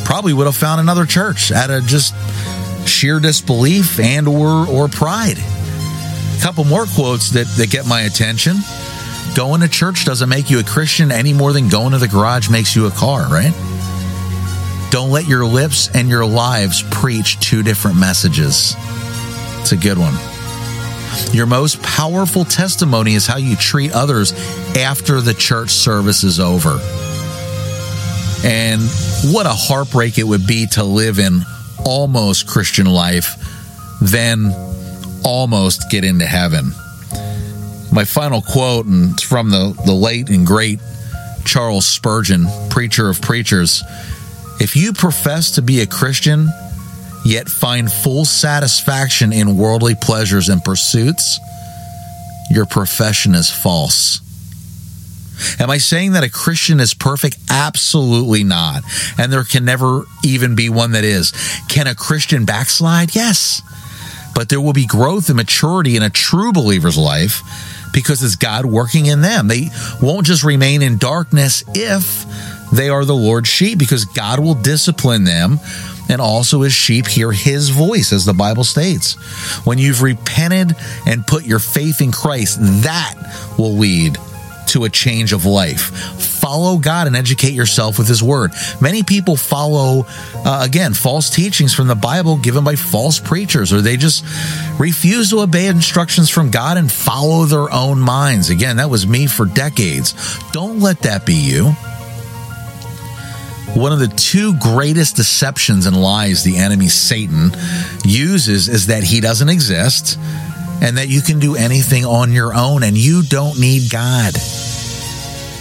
Probably 0.04 0.32
would 0.32 0.46
have 0.46 0.56
found 0.56 0.80
another 0.80 1.06
church 1.06 1.52
out 1.52 1.70
of 1.70 1.86
just 1.86 2.14
sheer 2.88 3.20
disbelief 3.20 3.98
and 4.00 4.28
or 4.28 4.66
or 4.66 4.88
pride. 4.88 5.38
A 5.38 6.40
couple 6.42 6.64
more 6.64 6.86
quotes 6.86 7.30
that, 7.30 7.46
that 7.56 7.70
get 7.70 7.86
my 7.86 8.02
attention. 8.02 8.56
Going 9.34 9.60
to 9.62 9.68
church 9.68 10.04
doesn't 10.04 10.28
make 10.28 10.50
you 10.50 10.58
a 10.58 10.64
Christian 10.64 11.10
any 11.10 11.32
more 11.32 11.52
than 11.52 11.68
going 11.68 11.92
to 11.92 11.98
the 11.98 12.08
garage 12.08 12.50
makes 12.50 12.76
you 12.76 12.86
a 12.86 12.90
car, 12.90 13.22
right? 13.28 13.52
Don't 14.90 15.10
let 15.10 15.26
your 15.26 15.46
lips 15.46 15.88
and 15.94 16.08
your 16.08 16.26
lives 16.26 16.84
preach 16.90 17.40
two 17.40 17.62
different 17.62 17.96
messages. 17.96 18.74
It's 19.60 19.72
a 19.72 19.76
good 19.76 19.96
one. 19.96 20.14
Your 21.32 21.46
most 21.46 21.82
powerful 21.82 22.44
testimony 22.44 23.14
is 23.14 23.26
how 23.26 23.38
you 23.38 23.56
treat 23.56 23.92
others 23.92 24.32
after 24.76 25.20
the 25.22 25.32
church 25.32 25.70
service 25.70 26.24
is 26.24 26.40
over. 26.40 26.78
And 28.44 28.82
what 29.32 29.46
a 29.46 29.52
heartbreak 29.52 30.18
it 30.18 30.24
would 30.24 30.46
be 30.46 30.66
to 30.72 30.82
live 30.82 31.18
in 31.18 31.42
almost 31.84 32.48
Christian 32.48 32.86
life, 32.86 33.36
then 34.00 34.52
almost 35.24 35.90
get 35.90 36.04
into 36.04 36.26
heaven. 36.26 36.72
My 37.92 38.04
final 38.04 38.42
quote, 38.42 38.86
and 38.86 39.12
it's 39.12 39.22
from 39.22 39.50
the, 39.50 39.80
the 39.84 39.92
late 39.92 40.30
and 40.30 40.46
great 40.46 40.80
Charles 41.44 41.86
Spurgeon, 41.86 42.46
preacher 42.70 43.08
of 43.08 43.20
preachers. 43.20 43.82
If 44.60 44.76
you 44.76 44.92
profess 44.92 45.52
to 45.52 45.62
be 45.62 45.80
a 45.80 45.86
Christian, 45.86 46.48
yet 47.24 47.48
find 47.48 47.90
full 47.90 48.24
satisfaction 48.24 49.32
in 49.32 49.56
worldly 49.56 49.94
pleasures 49.94 50.48
and 50.48 50.62
pursuits, 50.64 51.38
your 52.50 52.66
profession 52.66 53.34
is 53.34 53.50
false. 53.50 54.20
Am 55.58 55.70
I 55.70 55.78
saying 55.78 56.12
that 56.12 56.24
a 56.24 56.30
Christian 56.30 56.80
is 56.80 56.94
perfect? 56.94 57.38
Absolutely 57.50 58.44
not. 58.44 58.82
And 59.18 59.32
there 59.32 59.44
can 59.44 59.64
never 59.64 60.04
even 60.24 60.54
be 60.54 60.68
one 60.68 60.92
that 60.92 61.04
is. 61.04 61.32
Can 61.68 61.86
a 61.86 61.94
Christian 61.94 62.44
backslide? 62.44 63.14
Yes. 63.14 63.62
But 64.34 64.48
there 64.48 64.60
will 64.60 64.72
be 64.72 64.86
growth 64.86 65.28
and 65.28 65.36
maturity 65.36 65.96
in 65.96 66.02
a 66.02 66.10
true 66.10 66.52
believer's 66.52 66.96
life 66.96 67.42
because 67.92 68.22
it's 68.22 68.36
God 68.36 68.64
working 68.64 69.06
in 69.06 69.20
them. 69.20 69.48
They 69.48 69.68
won't 70.00 70.26
just 70.26 70.44
remain 70.44 70.82
in 70.82 70.96
darkness 70.96 71.62
if 71.74 72.24
they 72.72 72.88
are 72.88 73.04
the 73.04 73.14
Lord's 73.14 73.48
sheep 73.48 73.78
because 73.78 74.06
God 74.06 74.40
will 74.40 74.54
discipline 74.54 75.24
them 75.24 75.60
and 76.08 76.20
also 76.20 76.62
his 76.62 76.72
sheep 76.72 77.06
hear 77.06 77.32
his 77.32 77.68
voice, 77.68 78.12
as 78.12 78.24
the 78.24 78.32
Bible 78.32 78.64
states. 78.64 79.14
When 79.64 79.78
you've 79.78 80.02
repented 80.02 80.76
and 81.06 81.26
put 81.26 81.44
your 81.44 81.58
faith 81.58 82.00
in 82.00 82.12
Christ, 82.12 82.58
that 82.82 83.14
will 83.58 83.76
lead 83.76 84.18
to 84.72 84.84
a 84.84 84.90
change 84.90 85.32
of 85.32 85.44
life. 85.44 85.90
Follow 86.20 86.78
God 86.78 87.06
and 87.06 87.16
educate 87.16 87.52
yourself 87.52 87.98
with 87.98 88.08
His 88.08 88.22
Word. 88.22 88.52
Many 88.80 89.02
people 89.02 89.36
follow, 89.36 90.06
uh, 90.44 90.62
again, 90.64 90.94
false 90.94 91.30
teachings 91.30 91.74
from 91.74 91.86
the 91.86 91.94
Bible 91.94 92.36
given 92.36 92.64
by 92.64 92.76
false 92.76 93.18
preachers, 93.18 93.72
or 93.72 93.80
they 93.80 93.96
just 93.96 94.24
refuse 94.78 95.30
to 95.30 95.40
obey 95.40 95.66
instructions 95.66 96.30
from 96.30 96.50
God 96.50 96.76
and 96.76 96.90
follow 96.90 97.44
their 97.44 97.72
own 97.72 98.00
minds. 98.00 98.50
Again, 98.50 98.76
that 98.76 98.90
was 98.90 99.06
me 99.06 99.26
for 99.26 99.46
decades. 99.46 100.14
Don't 100.52 100.80
let 100.80 101.00
that 101.00 101.24
be 101.24 101.34
you. 101.34 101.74
One 103.74 103.92
of 103.92 104.00
the 104.00 104.08
two 104.08 104.54
greatest 104.58 105.16
deceptions 105.16 105.86
and 105.86 106.00
lies 106.00 106.44
the 106.44 106.58
enemy 106.58 106.88
Satan 106.88 107.52
uses 108.04 108.68
is 108.68 108.88
that 108.88 109.02
he 109.02 109.20
doesn't 109.20 109.48
exist 109.48 110.18
and 110.82 110.98
that 110.98 111.08
you 111.08 111.22
can 111.22 111.38
do 111.38 111.56
anything 111.56 112.04
on 112.04 112.32
your 112.32 112.54
own 112.54 112.82
and 112.82 112.98
you 112.98 113.22
don't 113.22 113.58
need 113.58 113.90
God. 113.90 114.34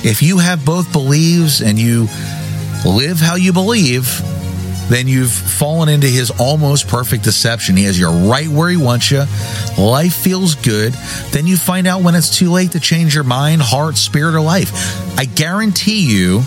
If 0.03 0.21
you 0.21 0.39
have 0.39 0.65
both 0.65 0.91
beliefs 0.91 1.61
and 1.61 1.77
you 1.77 2.07
live 2.85 3.19
how 3.19 3.35
you 3.35 3.53
believe, 3.53 4.21
then 4.89 5.07
you've 5.07 5.31
fallen 5.31 5.89
into 5.89 6.07
his 6.07 6.31
almost 6.31 6.87
perfect 6.87 7.23
deception. 7.23 7.77
He 7.77 7.85
has 7.85 7.97
you 7.97 8.09
right 8.09 8.47
where 8.47 8.69
he 8.69 8.77
wants 8.77 9.09
you. 9.11 9.23
Life 9.77 10.13
feels 10.13 10.55
good. 10.55 10.93
Then 11.31 11.47
you 11.47 11.55
find 11.55 11.87
out 11.87 12.01
when 12.01 12.15
it's 12.15 12.37
too 12.37 12.51
late 12.51 12.71
to 12.71 12.79
change 12.79 13.15
your 13.15 13.23
mind, 13.23 13.61
heart, 13.61 13.95
spirit, 13.95 14.35
or 14.35 14.41
life. 14.41 14.71
I 15.17 15.25
guarantee 15.25 16.01
you 16.01 16.39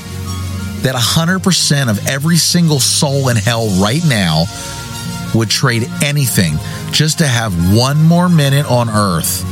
that 0.83 0.95
100% 0.95 1.89
of 1.89 2.07
every 2.07 2.37
single 2.37 2.81
soul 2.81 3.31
in 3.31 3.37
hell 3.37 3.69
right 3.81 4.03
now 4.07 4.45
would 5.35 5.49
trade 5.49 5.89
anything 6.03 6.55
just 6.91 7.19
to 7.19 7.27
have 7.27 7.75
one 7.75 8.03
more 8.03 8.29
minute 8.29 8.67
on 8.71 8.91
earth 8.91 9.43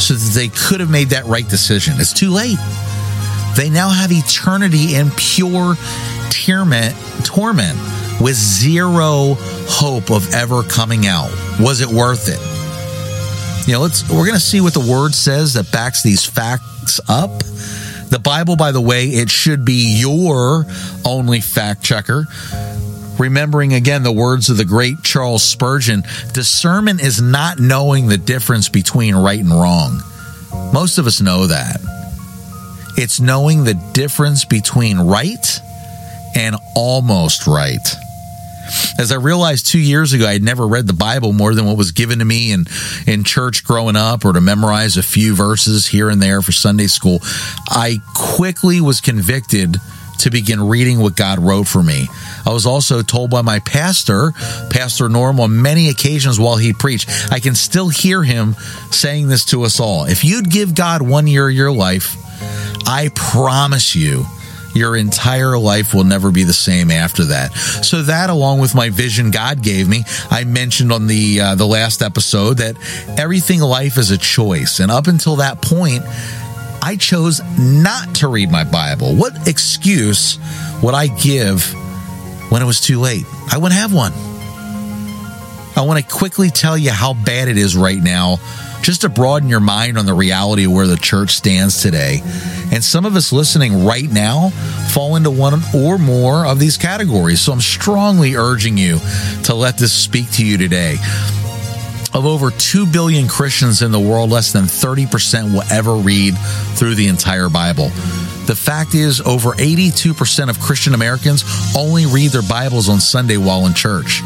so 0.00 0.14
that 0.14 0.32
they 0.34 0.48
could 0.48 0.80
have 0.80 0.90
made 0.90 1.08
that 1.08 1.24
right 1.24 1.48
decision. 1.48 1.94
It's 1.98 2.12
too 2.12 2.30
late. 2.30 2.58
They 3.56 3.70
now 3.70 3.88
have 3.88 4.10
eternity 4.10 4.96
in 4.96 5.10
pure 5.12 5.76
torment, 6.30 6.96
torment 7.24 7.78
with 8.20 8.34
zero 8.34 9.36
hope 9.68 10.10
of 10.10 10.32
ever 10.34 10.62
coming 10.62 11.06
out. 11.06 11.30
Was 11.60 11.80
it 11.80 11.88
worth 11.88 12.28
it? 12.28 13.68
You 13.68 13.74
know, 13.74 13.80
let's 13.80 14.08
we're 14.10 14.26
going 14.26 14.34
to 14.34 14.40
see 14.40 14.60
what 14.60 14.74
the 14.74 14.80
word 14.80 15.14
says 15.14 15.54
that 15.54 15.70
backs 15.72 16.02
these 16.02 16.24
facts 16.24 17.00
up. 17.08 17.30
The 18.10 18.20
Bible, 18.22 18.56
by 18.56 18.72
the 18.72 18.80
way, 18.80 19.06
it 19.06 19.30
should 19.30 19.64
be 19.64 19.98
your 19.98 20.66
only 21.04 21.40
fact 21.40 21.82
checker. 21.82 22.26
Remembering 23.18 23.72
again 23.72 24.02
the 24.02 24.12
words 24.12 24.50
of 24.50 24.56
the 24.56 24.64
great 24.64 25.02
Charles 25.02 25.42
Spurgeon 25.42 26.02
discernment 26.32 27.00
is 27.00 27.22
not 27.22 27.58
knowing 27.58 28.08
the 28.08 28.18
difference 28.18 28.68
between 28.68 29.14
right 29.14 29.38
and 29.38 29.50
wrong. 29.50 30.00
Most 30.72 30.98
of 30.98 31.06
us 31.06 31.20
know 31.20 31.46
that. 31.46 31.93
It's 32.96 33.20
knowing 33.20 33.64
the 33.64 33.74
difference 33.92 34.44
between 34.44 34.98
right 34.98 35.60
and 36.34 36.56
almost 36.74 37.46
right. 37.46 37.86
As 38.98 39.12
I 39.12 39.16
realized 39.16 39.66
two 39.66 39.78
years 39.78 40.12
ago, 40.12 40.26
I 40.26 40.32
had 40.32 40.42
never 40.42 40.66
read 40.66 40.86
the 40.86 40.94
Bible 40.94 41.32
more 41.32 41.54
than 41.54 41.66
what 41.66 41.76
was 41.76 41.92
given 41.92 42.20
to 42.20 42.24
me 42.24 42.52
in, 42.52 42.66
in 43.06 43.24
church 43.24 43.64
growing 43.64 43.96
up 43.96 44.24
or 44.24 44.32
to 44.32 44.40
memorize 44.40 44.96
a 44.96 45.02
few 45.02 45.34
verses 45.34 45.86
here 45.86 46.08
and 46.08 46.22
there 46.22 46.40
for 46.40 46.52
Sunday 46.52 46.86
school. 46.86 47.18
I 47.68 48.00
quickly 48.14 48.80
was 48.80 49.00
convicted 49.00 49.76
to 50.20 50.30
begin 50.30 50.68
reading 50.68 51.00
what 51.00 51.16
God 51.16 51.38
wrote 51.38 51.68
for 51.68 51.82
me. 51.82 52.08
I 52.46 52.52
was 52.52 52.64
also 52.64 53.02
told 53.02 53.30
by 53.30 53.42
my 53.42 53.58
pastor, 53.58 54.32
Pastor 54.70 55.08
Norm, 55.08 55.40
on 55.40 55.60
many 55.60 55.90
occasions 55.90 56.38
while 56.40 56.56
he 56.56 56.72
preached, 56.72 57.10
I 57.30 57.40
can 57.40 57.54
still 57.54 57.88
hear 57.88 58.22
him 58.22 58.54
saying 58.90 59.28
this 59.28 59.44
to 59.46 59.64
us 59.64 59.80
all. 59.80 60.04
If 60.04 60.24
you'd 60.24 60.50
give 60.50 60.74
God 60.74 61.02
one 61.02 61.26
year 61.26 61.48
of 61.48 61.54
your 61.54 61.72
life, 61.72 62.16
I 62.86 63.10
promise 63.14 63.94
you, 63.94 64.26
your 64.74 64.96
entire 64.96 65.56
life 65.56 65.94
will 65.94 66.04
never 66.04 66.30
be 66.30 66.42
the 66.42 66.52
same 66.52 66.90
after 66.90 67.26
that. 67.26 67.52
So 67.54 68.02
that, 68.02 68.28
along 68.28 68.58
with 68.60 68.74
my 68.74 68.90
vision 68.90 69.30
God 69.30 69.62
gave 69.62 69.88
me, 69.88 70.02
I 70.30 70.44
mentioned 70.44 70.92
on 70.92 71.06
the 71.06 71.40
uh, 71.40 71.54
the 71.54 71.66
last 71.66 72.02
episode 72.02 72.58
that 72.58 72.76
everything 73.18 73.60
life 73.60 73.98
is 73.98 74.10
a 74.10 74.18
choice, 74.18 74.80
and 74.80 74.90
up 74.90 75.06
until 75.06 75.36
that 75.36 75.62
point, 75.62 76.02
I 76.82 76.96
chose 76.96 77.40
not 77.58 78.16
to 78.16 78.28
read 78.28 78.50
my 78.50 78.64
Bible. 78.64 79.14
What 79.14 79.48
excuse 79.48 80.38
would 80.82 80.94
I 80.94 81.06
give 81.06 81.72
when 82.50 82.60
it 82.60 82.66
was 82.66 82.80
too 82.80 83.00
late? 83.00 83.26
I 83.50 83.58
wouldn't 83.58 83.80
have 83.80 83.94
one. 83.94 84.12
I 85.84 85.86
want 85.86 86.02
to 86.02 86.14
quickly 86.14 86.48
tell 86.48 86.78
you 86.78 86.92
how 86.92 87.12
bad 87.12 87.46
it 87.48 87.58
is 87.58 87.76
right 87.76 88.02
now 88.02 88.38
just 88.80 89.02
to 89.02 89.10
broaden 89.10 89.50
your 89.50 89.60
mind 89.60 89.98
on 89.98 90.06
the 90.06 90.14
reality 90.14 90.64
of 90.64 90.72
where 90.72 90.86
the 90.86 90.96
church 90.96 91.36
stands 91.36 91.82
today. 91.82 92.20
And 92.72 92.82
some 92.82 93.04
of 93.04 93.16
us 93.16 93.32
listening 93.32 93.84
right 93.84 94.10
now 94.10 94.48
fall 94.94 95.14
into 95.16 95.30
one 95.30 95.60
or 95.74 95.98
more 95.98 96.46
of 96.46 96.58
these 96.58 96.78
categories. 96.78 97.42
So 97.42 97.52
I'm 97.52 97.60
strongly 97.60 98.34
urging 98.34 98.78
you 98.78 98.98
to 99.42 99.54
let 99.54 99.76
this 99.76 99.92
speak 99.92 100.30
to 100.32 100.46
you 100.46 100.56
today. 100.56 100.96
Of 102.14 102.24
over 102.24 102.50
2 102.50 102.86
billion 102.86 103.28
Christians 103.28 103.82
in 103.82 103.92
the 103.92 104.00
world, 104.00 104.30
less 104.30 104.54
than 104.54 104.64
30% 104.64 105.52
will 105.52 105.64
ever 105.70 105.96
read 105.96 106.34
through 106.76 106.94
the 106.94 107.08
entire 107.08 107.50
Bible. 107.50 107.88
The 108.46 108.56
fact 108.56 108.94
is, 108.94 109.20
over 109.20 109.50
82% 109.50 110.48
of 110.48 110.58
Christian 110.60 110.94
Americans 110.94 111.44
only 111.76 112.06
read 112.06 112.30
their 112.30 112.40
Bibles 112.40 112.88
on 112.88 113.00
Sunday 113.00 113.36
while 113.36 113.66
in 113.66 113.74
church. 113.74 114.22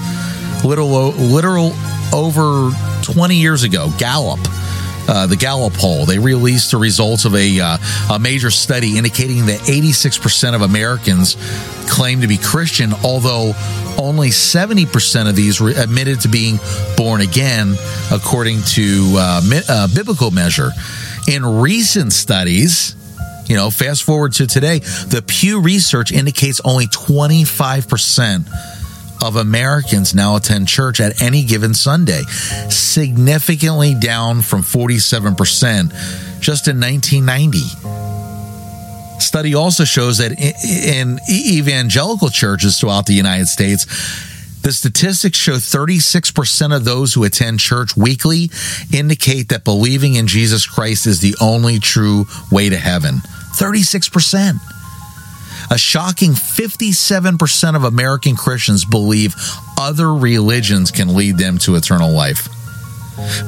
Literal, 0.65 1.11
literal 1.13 1.73
over 2.13 2.71
20 3.03 3.37
years 3.37 3.63
ago, 3.63 3.91
Gallup 3.99 4.41
uh, 5.09 5.27
the 5.27 5.37
Gallup 5.37 5.73
poll. 5.73 6.05
They 6.05 6.19
released 6.19 6.71
the 6.71 6.77
results 6.77 7.25
of 7.25 7.35
a, 7.35 7.61
uh, 7.61 7.79
a 8.13 8.19
major 8.19 8.51
study 8.51 8.99
indicating 8.99 9.47
that 9.47 9.61
86% 9.61 10.55
of 10.55 10.63
Americans 10.63 11.37
claim 11.89 12.21
to 12.21 12.27
be 12.27 12.37
Christian, 12.37 12.93
although 13.03 13.53
only 13.99 14.29
70% 14.29 15.29
of 15.29 15.35
these 15.35 15.61
re- 15.61 15.75
admitted 15.75 16.21
to 16.21 16.29
being 16.29 16.59
born 16.97 17.23
again, 17.23 17.75
according 18.13 18.61
to 18.63 19.15
uh, 19.17 19.41
mi- 19.49 19.63
uh, 19.69 19.89
biblical 19.95 20.31
measure. 20.31 20.71
In 21.27 21.45
recent 21.45 22.13
studies, 22.13 22.95
you 23.47 23.57
know, 23.57 23.71
fast 23.71 24.03
forward 24.03 24.35
to 24.35 24.47
today, 24.47 24.81
the 24.81 25.25
Pew 25.27 25.63
Research 25.63 26.13
indicates 26.13 26.61
only 26.65 26.87
25% 26.87 28.78
of 29.23 29.37
Americans 29.37 30.15
now 30.15 30.37
attend 30.37 30.69
church 30.69 31.01
at 31.01 31.21
any 31.23 31.45
given 31.45 31.75
Sunday, 31.75 32.23
significantly 32.69 33.95
down 33.95 34.43
from 34.43 34.63
47% 34.63 36.41
just 36.41 36.69
in 36.69 36.81
1990. 36.81 37.59
Study 39.21 39.55
also 39.55 39.85
shows 39.85 40.19
that 40.19 40.33
in 40.33 41.19
evangelical 41.29 42.29
churches 42.29 42.79
throughout 42.79 43.07
the 43.07 43.15
United 43.15 43.47
States, 43.47 43.85
the 44.63 44.73
statistics 44.73 45.39
show 45.39 45.55
36% 45.57 46.77
of 46.77 46.85
those 46.85 47.15
who 47.15 47.25
attend 47.25 47.61
church 47.61 47.97
weekly 47.97 48.51
indicate 48.93 49.49
that 49.49 49.65
believing 49.65 50.15
in 50.15 50.27
Jesus 50.27 50.67
Christ 50.67 51.07
is 51.07 51.21
the 51.21 51.35
only 51.41 51.79
true 51.79 52.27
way 52.51 52.69
to 52.69 52.77
heaven. 52.77 53.17
36%. 53.57 54.78
A 55.71 55.79
shocking 55.79 56.33
57% 56.33 57.77
of 57.77 57.85
American 57.85 58.37
Christians 58.37 58.85
believe 58.85 59.35
other 59.79 60.15
religions 60.15 60.91
can 60.91 61.15
lead 61.15 61.37
them 61.37 61.59
to 61.59 61.77
eternal 61.77 62.11
life. 62.11 62.49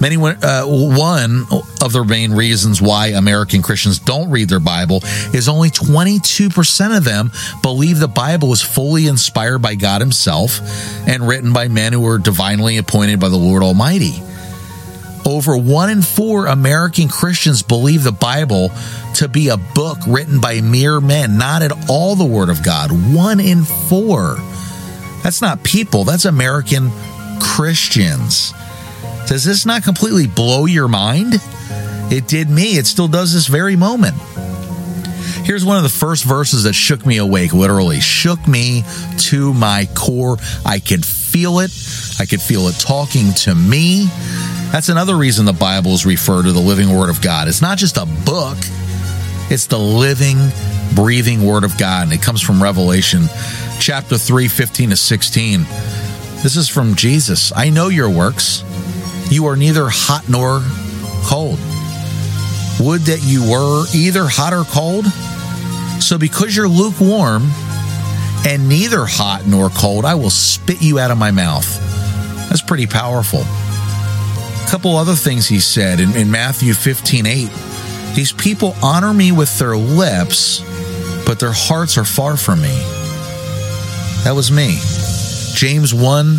Many 0.01 0.17
uh, 0.17 0.65
one 0.67 1.47
of 1.81 1.93
the 1.93 2.05
main 2.05 2.33
reasons 2.33 2.83
why 2.83 3.09
American 3.09 3.63
Christians 3.63 3.99
don't 3.99 4.31
read 4.31 4.49
their 4.49 4.61
Bible 4.61 5.01
is 5.33 5.49
only 5.49 5.71
22% 5.71 6.97
of 6.97 7.05
them 7.05 7.31
believe 7.63 8.01
the 8.01 8.09
Bible 8.09 8.53
is 8.53 8.63
fully 8.63 9.07
inspired 9.07 9.61
by 9.61 9.77
God 9.77 10.01
himself 10.01 10.61
and 11.07 11.27
written 11.27 11.53
by 11.53 11.69
men 11.69 11.93
who 11.93 12.01
were 12.01 12.19
divinely 12.19 12.79
appointed 12.79 13.21
by 13.21 13.29
the 13.29 13.37
Lord 13.37 13.63
Almighty. 13.63 14.23
Over 15.31 15.57
one 15.57 15.91
in 15.91 16.03
four 16.03 16.47
American 16.47 17.07
Christians 17.07 17.63
believe 17.63 18.03
the 18.03 18.11
Bible 18.11 18.73
to 19.15 19.29
be 19.29 19.49
a 19.49 19.57
book 19.57 19.99
written 20.09 20.41
by 20.41 20.61
mere 20.61 21.01
men, 21.01 21.39
not 21.39 21.63
at 21.63 21.89
all 21.89 22.17
the 22.17 22.25
Word 22.25 22.49
of 22.49 22.65
God. 22.65 22.91
One 23.15 23.39
in 23.39 23.63
four. 23.63 24.39
That's 25.23 25.41
not 25.41 25.63
people, 25.63 26.03
that's 26.03 26.25
American 26.25 26.91
Christians. 27.41 28.53
Does 29.29 29.45
this 29.45 29.65
not 29.65 29.85
completely 29.85 30.27
blow 30.27 30.67
your 30.67 30.89
mind? 30.89 31.35
It 32.11 32.27
did 32.27 32.51
me. 32.51 32.77
It 32.77 32.87
still 32.87 33.07
does 33.07 33.33
this 33.33 33.47
very 33.47 33.77
moment. 33.77 34.17
Here's 35.45 35.65
one 35.65 35.77
of 35.77 35.85
the 35.85 35.89
first 35.89 36.25
verses 36.25 36.65
that 36.65 36.73
shook 36.73 37.07
me 37.07 37.19
awake, 37.19 37.53
literally, 37.53 38.01
shook 38.01 38.49
me 38.49 38.83
to 39.19 39.55
my 39.55 39.89
core. 39.95 40.39
I 40.67 40.81
could 40.81 41.07
feel 41.07 41.61
it. 41.61 41.71
I 42.19 42.27
could 42.27 42.43
feel 42.43 42.67
it 42.67 42.75
talking 42.81 43.33
to 43.45 43.55
me. 43.55 44.09
That's 44.73 44.89
another 44.89 45.17
reason 45.17 45.47
the 45.47 45.53
Bible 45.53 45.95
is 45.95 46.07
referred 46.07 46.45
to 46.45 46.53
the 46.53 46.61
living 46.61 46.97
Word 46.97 47.11
of 47.11 47.21
God. 47.21 47.49
It's 47.49 47.61
not 47.61 47.77
just 47.77 47.97
a 47.97 48.07
book, 48.07 48.57
it's 49.51 49.67
the 49.67 49.79
living, 49.79 50.39
breathing 50.95 51.45
Word 51.45 51.65
of 51.65 51.77
God. 51.77 52.05
And 52.05 52.13
it 52.13 52.23
comes 52.23 52.41
from 52.41 52.63
Revelation 52.63 53.25
chapter 53.81 54.17
3, 54.17 54.47
15 54.47 54.91
to 54.91 54.97
16. 54.97 55.65
This 56.45 56.57
is 56.57 56.69
from 56.69 56.95
Jesus. 56.95 57.53
I 57.55 57.71
know 57.71 57.89
your 57.89 58.09
works. 58.09 58.63
You 59.29 59.47
are 59.47 59.57
neither 59.57 59.89
hot 59.89 60.29
nor 60.29 60.63
cold. 61.25 61.59
Would 62.79 63.03
that 63.03 63.23
you 63.25 63.51
were 63.51 63.87
either 63.93 64.27
hot 64.27 64.53
or 64.53 64.63
cold. 64.63 65.05
So, 66.01 66.17
because 66.17 66.57
you're 66.57 66.69
lukewarm 66.69 67.51
and 68.47 68.69
neither 68.69 69.05
hot 69.05 69.49
nor 69.49 69.69
cold, 69.71 70.05
I 70.05 70.15
will 70.15 70.31
spit 70.31 70.81
you 70.81 71.01
out 71.01 71.11
of 71.11 71.19
my 71.19 71.33
mouth. 71.33 71.67
That's 72.49 72.63
pretty 72.63 72.87
powerful 72.87 73.43
couple 74.71 74.97
other 74.97 75.17
things 75.17 75.49
he 75.49 75.59
said 75.59 75.99
in, 75.99 76.15
in 76.15 76.31
Matthew 76.31 76.75
15 76.75 77.27
8. 77.27 77.51
These 78.15 78.33
people 78.33 78.77
honor 78.81 79.13
me 79.13 79.33
with 79.33 79.59
their 79.59 79.77
lips, 79.77 80.61
but 81.27 81.41
their 81.41 81.53
hearts 81.53 81.99
are 81.99 82.05
far 82.05 82.37
from 82.37 82.63
me. 82.63 82.79
That 84.23 84.35
was 84.37 84.53
me. 84.53 84.79
James 85.57 85.93
1, 85.93 86.37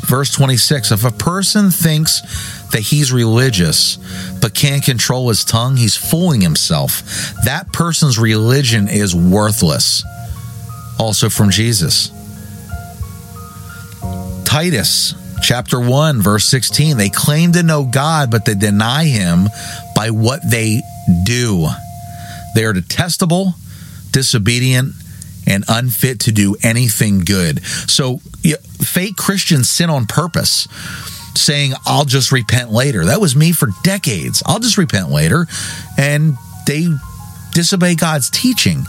verse 0.00 0.32
26. 0.32 0.90
If 0.90 1.04
a 1.04 1.12
person 1.12 1.70
thinks 1.70 2.20
that 2.72 2.80
he's 2.80 3.12
religious 3.12 3.98
but 4.40 4.52
can't 4.52 4.82
control 4.82 5.28
his 5.28 5.44
tongue, 5.44 5.76
he's 5.76 5.96
fooling 5.96 6.40
himself. 6.40 7.04
That 7.44 7.72
person's 7.72 8.18
religion 8.18 8.88
is 8.88 9.14
worthless. 9.14 10.02
Also 10.98 11.28
from 11.28 11.50
Jesus. 11.50 12.10
Titus 14.44 15.14
chapter 15.42 15.80
1, 15.80 16.20
verse 16.22 16.44
16. 16.46 16.96
They 16.96 17.08
claim 17.08 17.52
to 17.52 17.62
know 17.62 17.84
God, 17.84 18.30
but 18.30 18.44
they 18.44 18.54
deny 18.54 19.04
him 19.04 19.48
by 19.94 20.10
what 20.10 20.40
they 20.48 20.82
do. 21.24 21.66
They 22.54 22.64
are 22.64 22.72
detestable, 22.72 23.54
disobedient, 24.10 24.94
and 25.46 25.64
unfit 25.68 26.20
to 26.20 26.32
do 26.32 26.56
anything 26.62 27.20
good. 27.20 27.64
So, 27.64 28.18
fake 28.82 29.16
Christians 29.16 29.68
sin 29.68 29.90
on 29.90 30.06
purpose, 30.06 30.68
saying, 31.34 31.72
I'll 31.86 32.04
just 32.04 32.32
repent 32.32 32.70
later. 32.70 33.06
That 33.06 33.20
was 33.20 33.36
me 33.36 33.52
for 33.52 33.68
decades. 33.82 34.42
I'll 34.46 34.58
just 34.58 34.78
repent 34.78 35.10
later. 35.10 35.46
And 35.98 36.34
they 36.66 36.88
disobey 37.52 37.94
God's 37.94 38.30
teaching. 38.30 38.86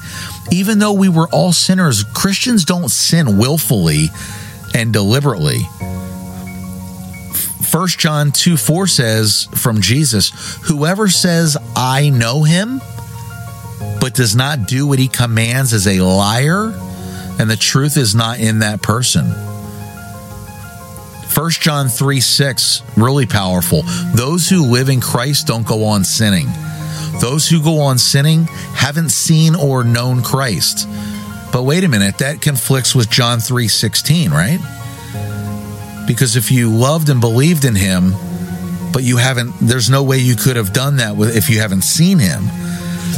Even 0.51 0.79
though 0.79 0.93
we 0.93 1.09
were 1.09 1.27
all 1.29 1.53
sinners, 1.53 2.03
Christians 2.03 2.65
don't 2.65 2.89
sin 2.89 3.37
willfully 3.37 4.09
and 4.75 4.93
deliberately. 4.93 5.59
1 7.71 7.87
John 7.89 8.31
2 8.31 8.57
4 8.57 8.87
says 8.87 9.47
from 9.55 9.79
Jesus, 9.79 10.57
Whoever 10.63 11.07
says, 11.07 11.55
I 11.73 12.09
know 12.09 12.43
him, 12.43 12.81
but 14.01 14.13
does 14.13 14.35
not 14.35 14.67
do 14.67 14.85
what 14.85 14.99
he 14.99 15.07
commands 15.07 15.71
is 15.71 15.87
a 15.87 16.01
liar, 16.01 16.73
and 17.39 17.49
the 17.49 17.55
truth 17.55 17.95
is 17.95 18.13
not 18.13 18.39
in 18.39 18.59
that 18.59 18.81
person. 18.81 19.25
1 21.33 21.49
John 21.51 21.87
3 21.87 22.19
6, 22.19 22.81
really 22.97 23.25
powerful. 23.25 23.83
Those 24.15 24.49
who 24.49 24.65
live 24.65 24.89
in 24.89 24.99
Christ 24.99 25.47
don't 25.47 25.65
go 25.65 25.85
on 25.85 26.03
sinning. 26.03 26.47
Those 27.21 27.47
who 27.47 27.63
go 27.63 27.79
on 27.79 27.97
sinning 27.97 28.43
haven't 28.75 29.11
seen 29.11 29.55
or 29.55 29.85
known 29.85 30.23
Christ. 30.23 30.89
But 31.53 31.63
wait 31.63 31.85
a 31.85 31.87
minute, 31.87 32.17
that 32.17 32.41
conflicts 32.41 32.93
with 32.93 33.09
John 33.09 33.39
3 33.39 33.69
16, 33.69 34.31
right? 34.31 34.59
Because 36.11 36.35
if 36.35 36.51
you 36.51 36.69
loved 36.69 37.09
and 37.09 37.21
believed 37.21 37.65
in 37.65 37.75
him, 37.75 38.13
but 38.91 39.03
you 39.03 39.17
haven't, 39.17 39.53
there's 39.61 39.89
no 39.89 40.03
way 40.03 40.17
you 40.17 40.35
could 40.35 40.55
have 40.55 40.73
done 40.73 40.97
that 40.97 41.15
if 41.17 41.49
you 41.49 41.59
haven't 41.59 41.83
seen 41.83 42.19
him. 42.19 42.43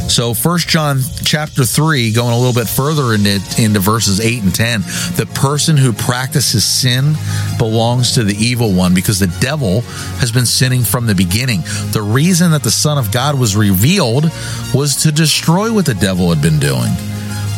So 0.10 0.34
First 0.34 0.68
John 0.68 1.00
chapter 1.24 1.66
3 1.66 2.12
going 2.14 2.34
a 2.34 2.38
little 2.38 2.54
bit 2.54 2.68
further 2.68 3.14
into 3.14 3.42
into 3.58 3.80
verses 3.80 4.20
8 4.20 4.44
and 4.44 4.54
10 4.54 4.82
the 5.16 5.30
person 5.34 5.78
who 5.78 5.94
practices 5.94 6.66
sin 6.66 7.16
belongs 7.58 8.14
to 8.14 8.24
the 8.24 8.36
evil 8.36 8.74
one 8.74 8.94
because 8.94 9.20
the 9.20 9.36
devil 9.40 9.82
has 10.20 10.32
been 10.32 10.46
sinning 10.46 10.84
from 10.84 11.08
the 11.08 11.16
beginning. 11.16 11.62
The 11.92 12.02
reason 12.02 12.52
that 12.52 12.64
the 12.64 12.72
son 12.72 12.98
of 12.98 13.12
God 13.12 13.40
was 13.40 13.56
revealed 13.56 14.26
was 14.74 14.98
to 15.04 15.12
destroy 15.12 15.74
what 15.74 15.86
the 15.86 15.96
devil 15.96 16.30
had 16.30 16.42
been 16.42 16.60
doing. 16.60 16.92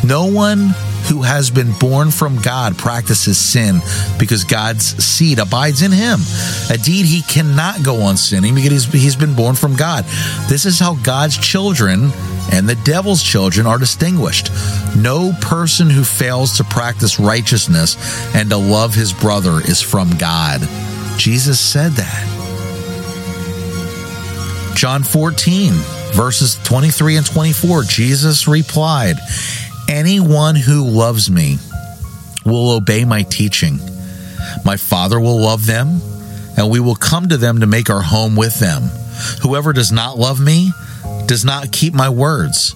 No 0.03 0.27
one 0.27 0.69
who 1.09 1.21
has 1.21 1.49
been 1.49 1.71
born 1.79 2.11
from 2.11 2.41
God 2.41 2.77
practices 2.77 3.37
sin 3.37 3.79
because 4.17 4.43
God's 4.43 4.85
seed 5.03 5.39
abides 5.39 5.81
in 5.81 5.91
him. 5.91 6.19
Indeed, 6.69 7.05
he 7.05 7.21
cannot 7.21 7.83
go 7.83 8.01
on 8.01 8.17
sinning 8.17 8.55
because 8.55 8.71
he's, 8.71 8.91
he's 8.91 9.15
been 9.15 9.35
born 9.35 9.55
from 9.55 9.75
God. 9.75 10.05
This 10.49 10.65
is 10.65 10.79
how 10.79 10.95
God's 10.95 11.37
children 11.37 12.11
and 12.51 12.67
the 12.67 12.79
devil's 12.83 13.23
children 13.23 13.67
are 13.67 13.77
distinguished. 13.77 14.51
No 14.95 15.33
person 15.41 15.89
who 15.89 16.03
fails 16.03 16.57
to 16.57 16.63
practice 16.63 17.19
righteousness 17.19 17.97
and 18.35 18.49
to 18.49 18.57
love 18.57 18.93
his 18.93 19.13
brother 19.13 19.59
is 19.59 19.81
from 19.81 20.09
God. 20.17 20.61
Jesus 21.17 21.59
said 21.59 21.93
that. 21.93 22.31
John 24.75 25.03
14, 25.03 25.71
verses 26.13 26.59
23 26.63 27.17
and 27.17 27.25
24, 27.25 27.83
Jesus 27.83 28.47
replied, 28.47 29.15
Anyone 29.89 30.55
who 30.55 30.83
loves 30.83 31.29
me 31.29 31.57
will 32.45 32.71
obey 32.71 33.05
my 33.05 33.23
teaching. 33.23 33.79
My 34.63 34.77
Father 34.77 35.19
will 35.19 35.39
love 35.39 35.65
them, 35.65 36.01
and 36.57 36.69
we 36.69 36.79
will 36.79 36.95
come 36.95 37.29
to 37.29 37.37
them 37.37 37.59
to 37.59 37.67
make 37.67 37.89
our 37.89 38.01
home 38.01 38.35
with 38.35 38.59
them. 38.59 38.83
Whoever 39.41 39.73
does 39.73 39.91
not 39.91 40.17
love 40.17 40.39
me 40.39 40.71
does 41.27 41.45
not 41.45 41.71
keep 41.71 41.93
my 41.93 42.09
words. 42.09 42.75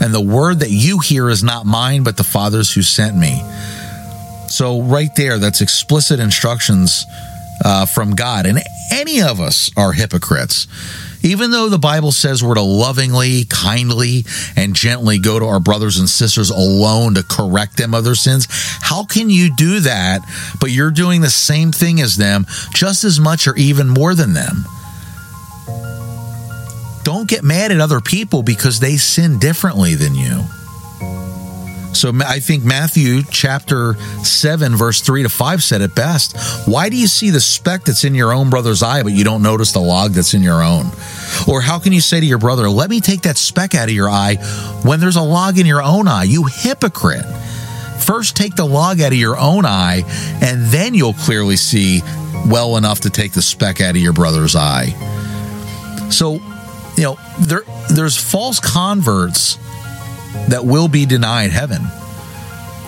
And 0.00 0.14
the 0.14 0.20
word 0.20 0.60
that 0.60 0.70
you 0.70 1.00
hear 1.00 1.28
is 1.28 1.42
not 1.42 1.66
mine, 1.66 2.02
but 2.02 2.16
the 2.16 2.24
Father's 2.24 2.72
who 2.72 2.82
sent 2.82 3.16
me. 3.16 3.42
So, 4.48 4.80
right 4.82 5.10
there, 5.16 5.38
that's 5.38 5.60
explicit 5.60 6.20
instructions 6.20 7.04
uh, 7.64 7.84
from 7.86 8.14
God. 8.14 8.46
And 8.46 8.60
any 8.92 9.20
of 9.20 9.40
us 9.40 9.70
are 9.76 9.92
hypocrites. 9.92 10.66
Even 11.22 11.50
though 11.50 11.68
the 11.68 11.78
Bible 11.78 12.12
says 12.12 12.42
we're 12.42 12.54
to 12.54 12.62
lovingly, 12.62 13.44
kindly, 13.44 14.24
and 14.56 14.74
gently 14.74 15.18
go 15.18 15.38
to 15.38 15.44
our 15.44 15.60
brothers 15.60 15.98
and 15.98 16.08
sisters 16.08 16.50
alone 16.50 17.14
to 17.14 17.22
correct 17.22 17.76
them 17.76 17.94
of 17.94 18.04
their 18.04 18.14
sins, 18.14 18.46
how 18.80 19.04
can 19.04 19.28
you 19.30 19.54
do 19.54 19.80
that, 19.80 20.20
but 20.60 20.70
you're 20.70 20.90
doing 20.90 21.20
the 21.20 21.30
same 21.30 21.72
thing 21.72 22.00
as 22.00 22.16
them 22.16 22.46
just 22.72 23.04
as 23.04 23.18
much 23.18 23.46
or 23.46 23.56
even 23.56 23.88
more 23.88 24.14
than 24.14 24.32
them? 24.32 24.64
Don't 27.04 27.28
get 27.28 27.42
mad 27.42 27.72
at 27.72 27.80
other 27.80 28.00
people 28.00 28.42
because 28.42 28.80
they 28.80 28.96
sin 28.96 29.38
differently 29.38 29.94
than 29.94 30.14
you. 30.14 30.44
So 31.92 32.12
I 32.26 32.38
think 32.38 32.64
Matthew 32.64 33.22
chapter 33.22 33.94
7, 34.22 34.76
verse 34.76 35.00
3 35.00 35.24
to 35.24 35.28
5 35.28 35.62
said 35.62 35.80
it 35.80 35.94
best. 35.94 36.36
Why 36.68 36.88
do 36.88 36.96
you 36.96 37.06
see 37.06 37.30
the 37.30 37.40
speck 37.40 37.84
that's 37.84 38.04
in 38.04 38.14
your 38.14 38.32
own 38.32 38.50
brother's 38.50 38.82
eye, 38.82 39.02
but 39.02 39.12
you 39.12 39.24
don't 39.24 39.42
notice 39.42 39.72
the 39.72 39.80
log 39.80 40.12
that's 40.12 40.34
in 40.34 40.42
your 40.42 40.62
own? 40.62 40.86
Or 41.48 41.60
how 41.60 41.78
can 41.78 41.92
you 41.92 42.00
say 42.00 42.20
to 42.20 42.26
your 42.26 42.38
brother, 42.38 42.68
Let 42.68 42.90
me 42.90 43.00
take 43.00 43.22
that 43.22 43.36
speck 43.36 43.74
out 43.74 43.88
of 43.88 43.94
your 43.94 44.08
eye 44.08 44.36
when 44.84 45.00
there's 45.00 45.16
a 45.16 45.22
log 45.22 45.58
in 45.58 45.66
your 45.66 45.82
own 45.82 46.06
eye? 46.08 46.24
You 46.24 46.44
hypocrite. 46.44 47.24
First, 47.98 48.36
take 48.36 48.54
the 48.54 48.64
log 48.64 49.00
out 49.00 49.12
of 49.12 49.18
your 49.18 49.38
own 49.38 49.66
eye, 49.66 50.02
and 50.40 50.66
then 50.66 50.94
you'll 50.94 51.14
clearly 51.14 51.56
see 51.56 52.00
well 52.46 52.76
enough 52.76 53.00
to 53.00 53.10
take 53.10 53.32
the 53.32 53.42
speck 53.42 53.80
out 53.80 53.90
of 53.90 53.96
your 54.02 54.12
brother's 54.12 54.56
eye. 54.56 54.86
So, 56.10 56.34
you 56.96 57.02
know, 57.02 57.18
there, 57.40 57.64
there's 57.90 58.16
false 58.16 58.60
converts 58.60 59.58
that 60.48 60.64
will 60.64 60.88
be 60.88 61.06
denied 61.06 61.50
heaven. 61.50 61.82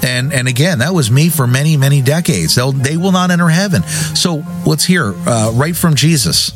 And 0.03 0.33
and 0.33 0.49
again, 0.49 0.79
that 0.79 0.95
was 0.95 1.11
me 1.11 1.29
for 1.29 1.47
many 1.47 1.77
many 1.77 2.01
decades. 2.01 2.55
They'll 2.55 2.73
they 2.73 2.97
will 2.97 3.13
not 3.13 3.31
enter 3.31 3.49
heaven. 3.49 3.83
So 3.83 4.45
let's 4.67 4.85
hear 4.85 5.15
uh, 5.27 5.53
right 5.55 5.77
from 5.77 5.95
Jesus. 5.95 6.53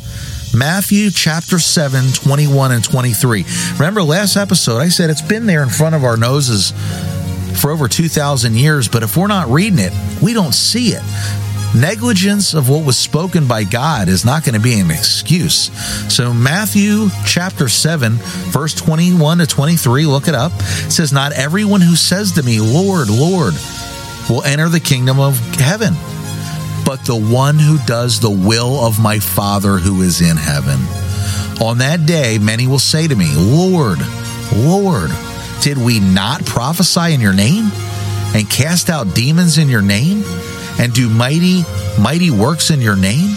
Matthew 0.54 1.10
chapter 1.10 1.58
7, 1.58 2.12
21 2.12 2.70
and 2.72 2.84
23. 2.84 3.44
Remember 3.72 4.02
last 4.04 4.36
episode, 4.36 4.78
I 4.78 4.88
said 4.88 5.10
it's 5.10 5.20
been 5.20 5.46
there 5.46 5.64
in 5.64 5.68
front 5.68 5.96
of 5.96 6.04
our 6.04 6.16
noses 6.16 6.72
for 7.60 7.72
over 7.72 7.88
2,000 7.88 8.54
years, 8.54 8.86
but 8.86 9.02
if 9.02 9.16
we're 9.16 9.26
not 9.26 9.48
reading 9.48 9.80
it, 9.80 9.92
we 10.22 10.32
don't 10.32 10.54
see 10.54 10.90
it. 10.90 11.02
Negligence 11.74 12.54
of 12.54 12.68
what 12.68 12.86
was 12.86 12.96
spoken 12.96 13.48
by 13.48 13.64
God 13.64 14.08
is 14.08 14.24
not 14.24 14.44
going 14.44 14.54
to 14.54 14.60
be 14.60 14.78
an 14.78 14.92
excuse. 14.92 15.72
So, 16.12 16.32
Matthew 16.32 17.08
chapter 17.26 17.68
7, 17.68 18.12
verse 18.12 18.74
21 18.74 19.38
to 19.38 19.46
23, 19.46 20.06
look 20.06 20.28
it 20.28 20.36
up. 20.36 20.52
Says, 20.88 21.12
Not 21.12 21.32
everyone 21.32 21.80
who 21.80 21.96
says 21.96 22.32
to 22.32 22.42
me, 22.44 22.60
Lord, 22.60 23.08
Lord, 23.08 23.54
will 24.30 24.44
enter 24.44 24.68
the 24.68 24.80
kingdom 24.80 25.18
of 25.18 25.36
heaven, 25.56 25.94
but 26.86 27.04
the 27.04 27.16
one 27.16 27.58
who 27.58 27.78
does 27.86 28.20
the 28.20 28.30
will 28.30 28.86
of 28.86 29.00
my 29.00 29.18
Father 29.18 29.78
who 29.78 30.02
is 30.02 30.20
in 30.20 30.36
heaven. 30.36 30.78
On 31.60 31.78
that 31.78 32.06
day, 32.06 32.38
many 32.38 32.68
will 32.68 32.78
say 32.78 33.08
to 33.08 33.16
me, 33.16 33.34
Lord, 33.34 33.98
Lord, 34.54 35.10
did 35.60 35.78
we 35.78 35.98
not 35.98 36.44
prophesy 36.44 37.14
in 37.14 37.20
your 37.20 37.32
name 37.32 37.70
and 38.34 38.48
cast 38.48 38.90
out 38.90 39.14
demons 39.14 39.58
in 39.58 39.68
your 39.68 39.82
name? 39.82 40.22
And 40.78 40.92
do 40.92 41.08
mighty, 41.08 41.62
mighty 42.00 42.30
works 42.30 42.70
in 42.70 42.80
your 42.80 42.96
name? 42.96 43.34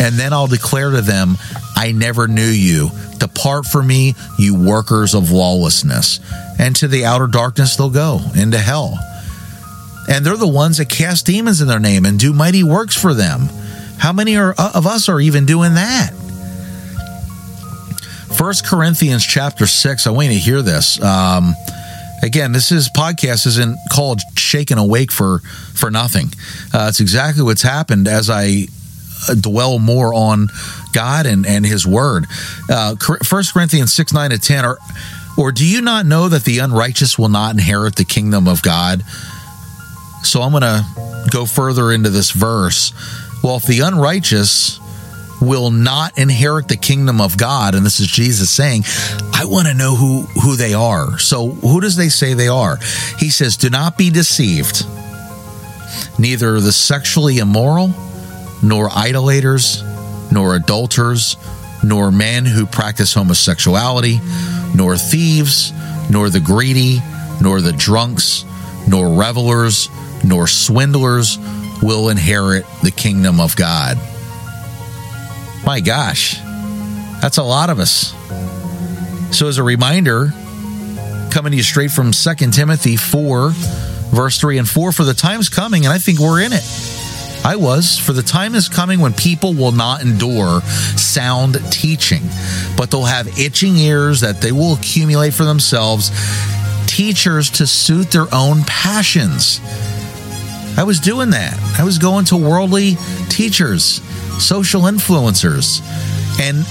And 0.00 0.16
then 0.16 0.32
I'll 0.32 0.46
declare 0.46 0.90
to 0.90 1.00
them, 1.00 1.36
I 1.76 1.92
never 1.92 2.26
knew 2.28 2.42
you. 2.42 2.90
Depart 3.18 3.66
from 3.66 3.86
me, 3.86 4.14
you 4.38 4.54
workers 4.54 5.14
of 5.14 5.30
lawlessness. 5.30 6.20
And 6.58 6.74
to 6.76 6.88
the 6.88 7.04
outer 7.04 7.26
darkness 7.26 7.76
they'll 7.76 7.90
go, 7.90 8.20
into 8.34 8.58
hell. 8.58 8.98
And 10.08 10.24
they're 10.24 10.36
the 10.36 10.46
ones 10.46 10.78
that 10.78 10.88
cast 10.88 11.26
demons 11.26 11.60
in 11.60 11.68
their 11.68 11.80
name 11.80 12.04
and 12.04 12.18
do 12.18 12.32
mighty 12.32 12.62
works 12.62 13.00
for 13.00 13.14
them. 13.14 13.48
How 13.98 14.12
many 14.12 14.36
are, 14.36 14.54
of 14.58 14.86
us 14.86 15.08
are 15.08 15.20
even 15.20 15.46
doing 15.46 15.74
that? 15.74 16.10
First 18.36 18.66
Corinthians 18.66 19.24
chapter 19.24 19.66
6, 19.66 20.06
I 20.06 20.10
want 20.10 20.28
you 20.28 20.34
to 20.34 20.38
hear 20.38 20.60
this. 20.60 21.00
Um, 21.00 21.54
again, 22.24 22.52
this 22.52 22.72
is 22.72 22.88
podcast 22.88 23.46
isn't 23.46 23.76
called 23.92 24.20
shaken 24.36 24.78
awake 24.78 25.12
for 25.12 25.40
for 25.74 25.90
nothing. 25.90 26.28
Uh, 26.72 26.86
it's 26.88 27.00
exactly 27.00 27.42
what's 27.42 27.62
happened 27.62 28.08
as 28.08 28.30
I 28.30 28.66
uh, 29.28 29.34
dwell 29.34 29.78
more 29.78 30.14
on 30.14 30.48
God 30.92 31.26
and, 31.26 31.46
and 31.46 31.64
His 31.66 31.86
Word. 31.86 32.24
Uh, 32.70 32.96
First 33.22 33.52
Corinthians 33.52 33.92
six 33.92 34.12
nine 34.12 34.30
to 34.30 34.38
ten. 34.38 34.64
Or 34.64 34.78
or 35.36 35.52
do 35.52 35.66
you 35.66 35.82
not 35.82 36.06
know 36.06 36.28
that 36.28 36.44
the 36.44 36.60
unrighteous 36.60 37.18
will 37.18 37.28
not 37.28 37.52
inherit 37.52 37.96
the 37.96 38.04
kingdom 38.04 38.48
of 38.48 38.62
God? 38.62 39.02
So 40.22 40.40
I'm 40.40 40.52
going 40.52 40.62
to 40.62 40.84
go 41.30 41.44
further 41.44 41.92
into 41.92 42.08
this 42.08 42.30
verse. 42.30 42.92
Well, 43.42 43.56
if 43.56 43.64
the 43.64 43.80
unrighteous 43.80 44.80
will 45.46 45.70
not 45.70 46.18
inherit 46.18 46.68
the 46.68 46.76
kingdom 46.76 47.20
of 47.20 47.36
God. 47.36 47.74
And 47.74 47.84
this 47.84 48.00
is 48.00 48.06
Jesus 48.06 48.50
saying, 48.50 48.84
I 49.32 49.44
want 49.44 49.68
to 49.68 49.74
know 49.74 49.94
who, 49.94 50.22
who 50.40 50.56
they 50.56 50.74
are. 50.74 51.18
So 51.18 51.48
who 51.50 51.80
does 51.80 51.96
they 51.96 52.08
say 52.08 52.34
they 52.34 52.48
are? 52.48 52.78
He 53.18 53.30
says, 53.30 53.56
do 53.56 53.70
not 53.70 53.98
be 53.98 54.10
deceived. 54.10 54.84
Neither 56.18 56.60
the 56.60 56.72
sexually 56.72 57.38
immoral, 57.38 57.92
nor 58.62 58.90
idolaters, 58.90 59.82
nor 60.32 60.56
adulterers, 60.56 61.36
nor 61.82 62.10
men 62.10 62.44
who 62.44 62.66
practice 62.66 63.12
homosexuality, 63.12 64.20
nor 64.74 64.96
thieves, 64.96 65.72
nor 66.10 66.30
the 66.30 66.40
greedy, 66.40 67.00
nor 67.40 67.60
the 67.60 67.72
drunks, 67.72 68.44
nor 68.88 69.18
revelers, 69.18 69.88
nor 70.24 70.46
swindlers 70.46 71.38
will 71.82 72.08
inherit 72.08 72.64
the 72.82 72.90
kingdom 72.90 73.40
of 73.40 73.54
God. 73.56 73.98
My 75.64 75.80
gosh, 75.80 76.38
that's 77.22 77.38
a 77.38 77.42
lot 77.42 77.70
of 77.70 77.78
us. 77.78 78.12
So, 79.34 79.48
as 79.48 79.56
a 79.56 79.62
reminder, 79.62 80.30
coming 81.30 81.52
to 81.52 81.56
you 81.56 81.62
straight 81.62 81.90
from 81.90 82.12
2 82.12 82.34
Timothy 82.50 82.96
4, 82.96 83.50
verse 83.50 84.38
3 84.38 84.58
and 84.58 84.68
4, 84.68 84.92
for 84.92 85.04
the 85.04 85.14
time's 85.14 85.48
coming, 85.48 85.86
and 85.86 85.92
I 85.92 85.98
think 85.98 86.20
we're 86.20 86.40
in 86.42 86.52
it. 86.52 86.62
I 87.44 87.56
was, 87.56 87.98
for 87.98 88.12
the 88.12 88.22
time 88.22 88.54
is 88.54 88.68
coming 88.68 89.00
when 89.00 89.14
people 89.14 89.54
will 89.54 89.72
not 89.72 90.02
endure 90.02 90.60
sound 90.96 91.58
teaching, 91.72 92.22
but 92.76 92.90
they'll 92.90 93.04
have 93.04 93.38
itching 93.38 93.76
ears 93.76 94.20
that 94.20 94.40
they 94.40 94.52
will 94.52 94.74
accumulate 94.74 95.34
for 95.34 95.44
themselves, 95.44 96.10
teachers 96.86 97.50
to 97.50 97.66
suit 97.66 98.10
their 98.10 98.26
own 98.32 98.64
passions. 98.64 99.60
I 100.78 100.84
was 100.84 101.00
doing 101.00 101.30
that. 101.30 101.58
I 101.78 101.84
was 101.84 101.98
going 101.98 102.26
to 102.26 102.36
worldly 102.36 102.96
teachers 103.28 104.00
social 104.40 104.82
influencers, 104.82 105.80
and 106.40 106.64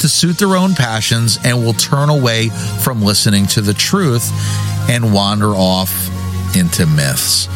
to 0.00 0.08
suit 0.08 0.38
their 0.38 0.56
own 0.56 0.74
passions 0.74 1.38
and 1.44 1.64
will 1.64 1.72
turn 1.72 2.08
away 2.10 2.48
from 2.80 3.02
listening 3.02 3.46
to 3.46 3.60
the 3.60 3.72
truth 3.72 4.30
and 4.90 5.14
wander 5.14 5.48
off 5.48 5.90
into 6.56 6.86
myths. 6.86 7.48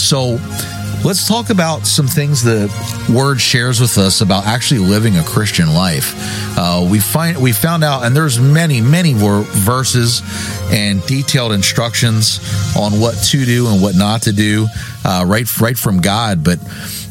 So, 0.00 0.38
let's 1.04 1.28
talk 1.28 1.50
about 1.50 1.86
some 1.86 2.06
things 2.06 2.42
the 2.42 2.72
word 3.12 3.38
shares 3.38 3.78
with 3.78 3.98
us 3.98 4.22
about 4.22 4.46
actually 4.46 4.80
living 4.80 5.18
a 5.18 5.22
Christian 5.22 5.74
life. 5.74 6.14
Uh, 6.56 6.86
we 6.90 6.98
find 6.98 7.36
we 7.36 7.52
found 7.52 7.84
out, 7.84 8.04
and 8.04 8.16
there's 8.16 8.40
many, 8.40 8.80
many 8.80 9.12
verses 9.12 10.22
and 10.70 11.04
detailed 11.06 11.52
instructions 11.52 12.40
on 12.74 13.00
what 13.00 13.14
to 13.16 13.44
do 13.44 13.68
and 13.68 13.82
what 13.82 13.94
not 13.94 14.22
to 14.22 14.32
do, 14.32 14.66
uh, 15.04 15.24
right, 15.26 15.60
right 15.60 15.76
from 15.76 16.00
God. 16.00 16.42
But 16.42 16.58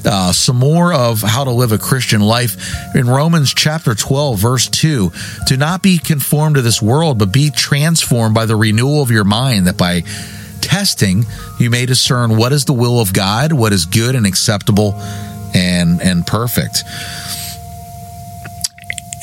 uh, 0.06 0.32
some 0.32 0.58
more 0.58 0.92
of 0.92 1.22
how 1.22 1.44
to 1.44 1.52
live 1.52 1.72
a 1.72 1.78
Christian 1.78 2.22
life 2.22 2.96
in 2.96 3.08
Romans 3.08 3.54
chapter 3.54 3.94
12, 3.94 4.40
verse 4.40 4.68
2. 4.70 5.12
Do 5.46 5.58
not 5.58 5.84
be 5.84 6.00
conformed 6.00 6.56
to 6.56 6.64
this 6.64 6.82
world, 6.82 7.20
but 7.20 7.32
be 7.32 7.52
transformed 7.52 8.34
by 8.34 8.48
the 8.48 8.56
renewal 8.56 9.04
of 9.04 9.12
your 9.12 9.24
mind, 9.24 9.68
that 9.68 9.78
by 9.78 10.04
testing 10.64 11.26
you 11.60 11.70
may 11.70 11.86
discern 11.86 12.38
what 12.38 12.54
is 12.54 12.66
the 12.66 12.74
will 12.74 13.00
of 13.00 13.14
God, 13.14 13.52
what 13.52 13.74
is 13.74 13.86
good 13.86 14.16
and 14.16 14.26
acceptable 14.26 14.94
and, 15.54 16.02
and 16.02 16.26
perfect. 16.26 16.84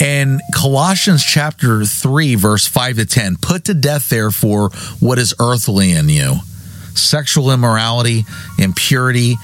And 0.00 0.40
Colossians 0.54 1.24
chapter 1.24 1.84
3, 1.84 2.34
verse 2.36 2.66
5 2.66 2.96
to 2.96 3.06
10 3.06 3.36
put 3.36 3.64
to 3.64 3.74
death, 3.74 4.08
therefore, 4.08 4.70
what 5.00 5.18
is 5.18 5.34
earthly 5.40 5.92
in 5.92 6.08
you 6.08 6.36
sexual 6.94 7.50
immorality, 7.50 8.24
impurity 8.58 9.36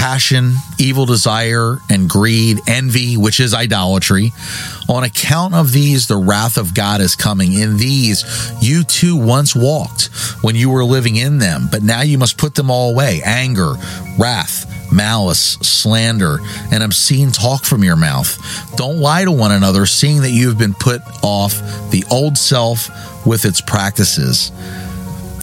passion, 0.00 0.54
evil 0.78 1.04
desire, 1.04 1.76
and 1.90 2.08
greed, 2.08 2.58
envy, 2.66 3.18
which 3.18 3.38
is 3.38 3.52
idolatry. 3.52 4.32
On 4.88 5.04
account 5.04 5.52
of 5.52 5.72
these, 5.72 6.06
the 6.06 6.16
wrath 6.16 6.56
of 6.56 6.72
God 6.72 7.02
is 7.02 7.14
coming. 7.14 7.52
In 7.52 7.76
these, 7.76 8.24
you 8.62 8.82
too 8.82 9.14
once 9.14 9.54
walked 9.54 10.06
when 10.40 10.56
you 10.56 10.70
were 10.70 10.86
living 10.86 11.16
in 11.16 11.36
them, 11.36 11.68
but 11.70 11.82
now 11.82 12.00
you 12.00 12.16
must 12.16 12.38
put 12.38 12.54
them 12.54 12.70
all 12.70 12.92
away 12.92 13.20
anger, 13.26 13.74
wrath, 14.18 14.90
malice, 14.90 15.58
slander, 15.60 16.38
and 16.72 16.82
obscene 16.82 17.30
talk 17.30 17.66
from 17.66 17.84
your 17.84 17.96
mouth. 17.96 18.38
Don't 18.76 19.00
lie 19.00 19.26
to 19.26 19.32
one 19.32 19.52
another, 19.52 19.84
seeing 19.84 20.22
that 20.22 20.30
you 20.30 20.48
have 20.48 20.58
been 20.58 20.72
put 20.72 21.02
off 21.22 21.60
the 21.90 22.06
old 22.10 22.38
self 22.38 22.88
with 23.26 23.44
its 23.44 23.60
practices. 23.60 24.50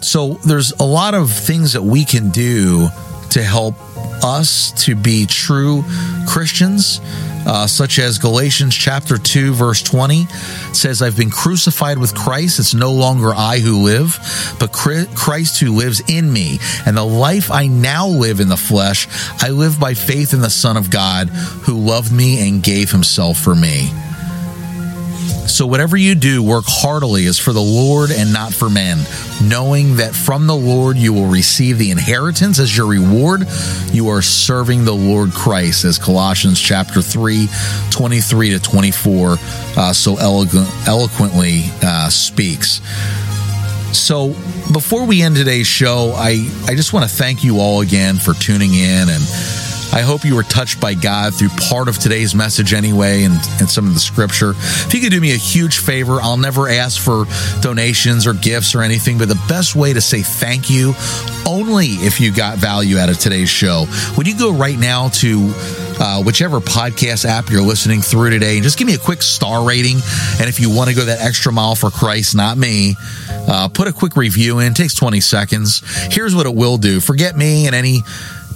So 0.01 0.39
there's 0.47 0.71
a 0.71 0.83
lot 0.83 1.13
of 1.13 1.31
things 1.31 1.73
that 1.73 1.83
we 1.83 2.05
can 2.05 2.31
do 2.31 2.87
to 3.29 3.43
help 3.43 3.75
us 4.23 4.71
to 4.85 4.95
be 4.95 5.25
true 5.25 5.83
Christians, 6.27 6.99
uh, 7.45 7.67
such 7.67 7.99
as 7.99 8.17
Galatians 8.17 8.75
chapter 8.75 9.17
2, 9.17 9.53
verse 9.53 9.81
20 9.81 10.25
says, 10.73 11.01
I've 11.01 11.17
been 11.17 11.29
crucified 11.29 11.97
with 11.97 12.15
Christ. 12.15 12.59
It's 12.59 12.73
no 12.73 12.91
longer 12.91 13.33
I 13.33 13.59
who 13.59 13.83
live, 13.83 14.17
but 14.59 14.71
Christ 14.71 15.59
who 15.59 15.75
lives 15.75 16.01
in 16.09 16.31
me. 16.31 16.59
And 16.85 16.97
the 16.97 17.05
life 17.05 17.51
I 17.51 17.67
now 17.67 18.07
live 18.07 18.39
in 18.39 18.49
the 18.49 18.57
flesh, 18.57 19.07
I 19.41 19.49
live 19.49 19.79
by 19.79 19.93
faith 19.93 20.33
in 20.33 20.41
the 20.41 20.49
Son 20.49 20.77
of 20.77 20.91
God 20.91 21.29
who 21.29 21.77
loved 21.77 22.11
me 22.11 22.47
and 22.47 22.61
gave 22.61 22.91
himself 22.91 23.37
for 23.37 23.55
me. 23.55 23.91
So, 25.47 25.65
whatever 25.65 25.95
you 25.95 26.13
do, 26.13 26.43
work 26.43 26.65
heartily 26.67 27.25
as 27.25 27.39
for 27.39 27.53
the 27.53 27.61
Lord 27.61 28.11
and 28.11 28.33
not 28.33 28.53
for 28.53 28.69
men, 28.69 28.99
knowing 29.41 29.95
that 29.95 30.13
from 30.13 30.45
the 30.45 30.55
Lord 30.55 30.97
you 30.97 31.13
will 31.13 31.27
receive 31.27 31.77
the 31.77 31.89
inheritance 31.89 32.59
as 32.59 32.75
your 32.75 32.87
reward. 32.87 33.47
You 33.91 34.09
are 34.09 34.21
serving 34.21 34.83
the 34.83 34.93
Lord 34.93 35.31
Christ, 35.31 35.85
as 35.85 35.97
Colossians 35.97 36.59
chapter 36.59 37.01
3, 37.01 37.47
23 37.91 38.49
to 38.51 38.59
24 38.59 39.37
uh, 39.77 39.93
so 39.93 40.17
eloquent, 40.17 40.69
eloquently 40.87 41.63
uh, 41.81 42.09
speaks. 42.09 42.81
So, 43.93 44.29
before 44.73 45.05
we 45.05 45.21
end 45.21 45.37
today's 45.37 45.67
show, 45.67 46.11
I, 46.15 46.47
I 46.67 46.75
just 46.75 46.91
want 46.91 47.09
to 47.09 47.15
thank 47.15 47.43
you 47.43 47.59
all 47.59 47.81
again 47.81 48.17
for 48.17 48.33
tuning 48.33 48.73
in 48.73 49.09
and 49.09 49.23
I 49.93 50.01
hope 50.01 50.25
you 50.25 50.35
were 50.35 50.43
touched 50.43 50.79
by 50.79 50.93
God 50.93 51.33
through 51.33 51.49
part 51.69 51.87
of 51.87 51.97
today's 51.97 52.35
message 52.35 52.73
anyway 52.73 53.23
and, 53.23 53.35
and 53.59 53.69
some 53.69 53.87
of 53.87 53.93
the 53.93 53.99
scripture. 53.99 54.51
If 54.51 54.93
you 54.93 55.01
could 55.01 55.11
do 55.11 55.21
me 55.21 55.33
a 55.33 55.37
huge 55.37 55.79
favor, 55.79 56.19
I'll 56.21 56.37
never 56.37 56.69
ask 56.69 57.01
for 57.01 57.25
donations 57.61 58.27
or 58.27 58.33
gifts 58.33 58.75
or 58.75 58.81
anything, 58.81 59.17
but 59.17 59.27
the 59.27 59.41
best 59.47 59.75
way 59.75 59.93
to 59.93 60.01
say 60.01 60.21
thank 60.21 60.69
you, 60.69 60.93
only 61.47 61.87
if 61.87 62.19
you 62.19 62.33
got 62.33 62.57
value 62.57 62.97
out 62.97 63.09
of 63.09 63.17
today's 63.17 63.49
show, 63.49 63.85
would 64.17 64.27
you 64.27 64.37
go 64.37 64.53
right 64.53 64.77
now 64.77 65.09
to 65.09 65.51
uh, 65.99 66.21
whichever 66.23 66.59
podcast 66.59 67.25
app 67.25 67.49
you're 67.49 67.61
listening 67.61 68.01
through 68.01 68.29
today 68.29 68.55
and 68.55 68.63
just 68.63 68.77
give 68.77 68.87
me 68.87 68.93
a 68.93 68.99
quick 68.99 69.21
star 69.21 69.67
rating. 69.67 69.97
And 70.39 70.47
if 70.47 70.59
you 70.59 70.69
want 70.69 70.89
to 70.89 70.95
go 70.95 71.05
that 71.05 71.21
extra 71.21 71.51
mile 71.51 71.75
for 71.75 71.89
Christ, 71.89 72.35
not 72.35 72.57
me, 72.57 72.95
uh, 73.29 73.67
put 73.69 73.87
a 73.87 73.93
quick 73.93 74.15
review 74.15 74.59
in. 74.59 74.71
It 74.71 74.75
takes 74.75 74.93
20 74.95 75.21
seconds. 75.21 75.81
Here's 76.13 76.35
what 76.35 76.45
it 76.45 76.53
will 76.53 76.77
do. 76.77 76.99
Forget 76.99 77.35
me 77.35 77.65
and 77.65 77.75
any 77.75 78.01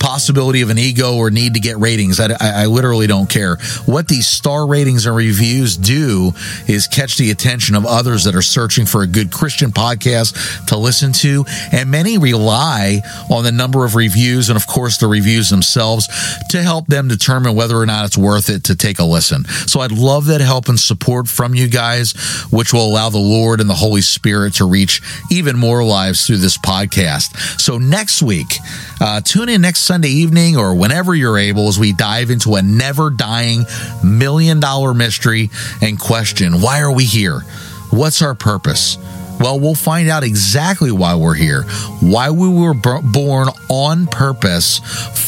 possibility 0.02 0.62
of 0.62 0.72
an 0.72 0.80
ego 0.80 1.16
or 1.16 1.30
need 1.30 1.54
to 1.54 1.60
get 1.60 1.78
ratings. 1.78 2.20
I, 2.20 2.32
I, 2.32 2.64
I, 2.64 2.66
literally 2.66 3.06
don't 3.06 3.30
care. 3.30 3.58
What 3.86 4.08
these 4.08 4.26
star 4.26 4.66
ratings 4.66 5.06
and 5.06 5.16
reviews 5.16 5.78
do 5.78 6.32
is 6.68 6.88
catch 6.88 7.18
the 7.18 7.30
attention 7.30 7.76
of 7.76 7.86
others 7.86 8.24
that 8.24 8.36
are 8.36 8.42
searching 8.42 8.88
for 8.88 9.04
a 9.04 9.08
good 9.08 9.32
Christian 9.32 9.72
podcast 9.72 10.66
to 10.68 10.78
listen 10.78 11.14
to. 11.14 11.46
And 11.72 11.92
many 11.92 12.18
rely 12.18 13.02
on 13.30 13.44
the 13.44 13.52
number 13.52 13.86
of 13.86 13.96
reviews 13.96 14.50
and, 14.50 14.58
of 14.58 14.66
course, 14.66 14.98
the 14.98 15.08
reviews 15.08 15.50
themselves 15.50 16.10
to 16.50 16.64
help 16.64 16.88
them 16.88 17.08
determine 17.08 17.56
whether 17.56 17.78
or 17.78 17.86
not 17.86 18.06
it's 18.06 18.18
worth 18.18 18.50
it 18.50 18.64
to 18.66 18.76
take 18.76 18.98
a 18.98 19.06
listen. 19.06 19.46
So 19.46 19.82
I'd 19.82 19.92
love 19.92 20.26
that 20.26 20.42
help 20.42 20.68
and 20.68 20.80
support 20.80 21.28
from 21.28 21.54
you 21.54 21.68
guys, 21.68 22.14
which 22.50 22.74
will 22.74 22.86
allow 22.86 23.10
the 23.10 23.20
Lord 23.20 23.62
and 23.62 23.70
the 23.70 23.76
Holy 23.76 24.02
Spirit 24.02 24.56
to 24.56 24.66
reach 24.66 25.02
even 25.30 25.58
more 25.58 25.84
lives 25.84 26.26
through 26.26 26.38
this 26.38 26.58
podcast. 26.58 27.62
So 27.62 27.78
next 27.78 28.24
week, 28.24 28.58
uh, 29.00 29.22
tune 29.22 29.50
in 29.50 29.62
next 29.62 29.91
Sunday 29.92 30.08
evening 30.08 30.56
or 30.56 30.74
whenever 30.74 31.14
you're 31.14 31.38
able 31.38 31.68
as 31.68 31.78
we 31.78 31.92
dive 31.92 32.30
into 32.30 32.56
a 32.56 32.62
never 32.62 33.10
dying 33.10 33.66
million 34.02 34.62
dollar 34.62 34.94
mystery 34.94 35.50
and 35.82 36.00
question 36.00 36.62
why 36.62 36.80
are 36.80 36.94
we 36.94 37.04
here? 37.04 37.42
What's 37.90 38.22
our 38.22 38.34
purpose? 38.34 38.98
Well, 39.42 39.60
we'll 39.60 39.76
find 39.76 40.08
out 40.08 40.24
exactly 40.24 40.94
why 40.94 41.16
we're 41.16 41.34
here, 41.34 41.64
why 42.00 42.30
we 42.30 42.48
were 42.48 42.74
born 42.74 43.50
on 43.70 44.08
purpose 44.08 44.80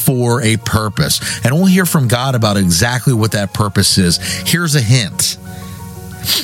for 0.06 0.42
a 0.42 0.56
purpose. 0.56 1.44
And 1.44 1.54
we'll 1.54 1.66
hear 1.66 1.86
from 1.86 2.08
God 2.08 2.34
about 2.34 2.56
exactly 2.56 3.14
what 3.14 3.34
that 3.34 3.54
purpose 3.54 3.98
is. 3.98 4.16
Here's 4.50 4.76
a 4.76 4.82
hint 4.82 5.38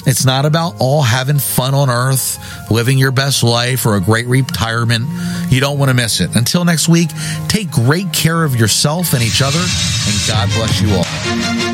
it's 0.06 0.26
not 0.26 0.46
about 0.46 0.76
all 0.80 1.02
having 1.02 1.39
fun 1.39 1.74
on 1.74 1.89
earth, 1.89 2.72
living 2.72 2.98
your 2.98 3.12
best 3.12 3.44
life, 3.44 3.86
or 3.86 3.96
a 3.96 4.02
great 4.02 4.28
retirement. 4.28 5.08
You 5.50 5.60
don't 5.60 5.80
want 5.80 5.89
to 5.89 5.96
miss 5.96 6.22
it. 6.22 6.36
Until 6.36 6.65
next 6.65 6.89
week, 6.89 7.10
take 7.48 7.72
great 7.72 8.12
care 8.13 8.44
of 8.44 8.56
yourself 8.56 9.13
and 9.13 9.24
each 9.24 9.42
other, 9.42 9.60
and 9.60 10.28
God 10.28 10.50
bless 10.56 10.82
you 10.82 10.94
all. 10.96 11.68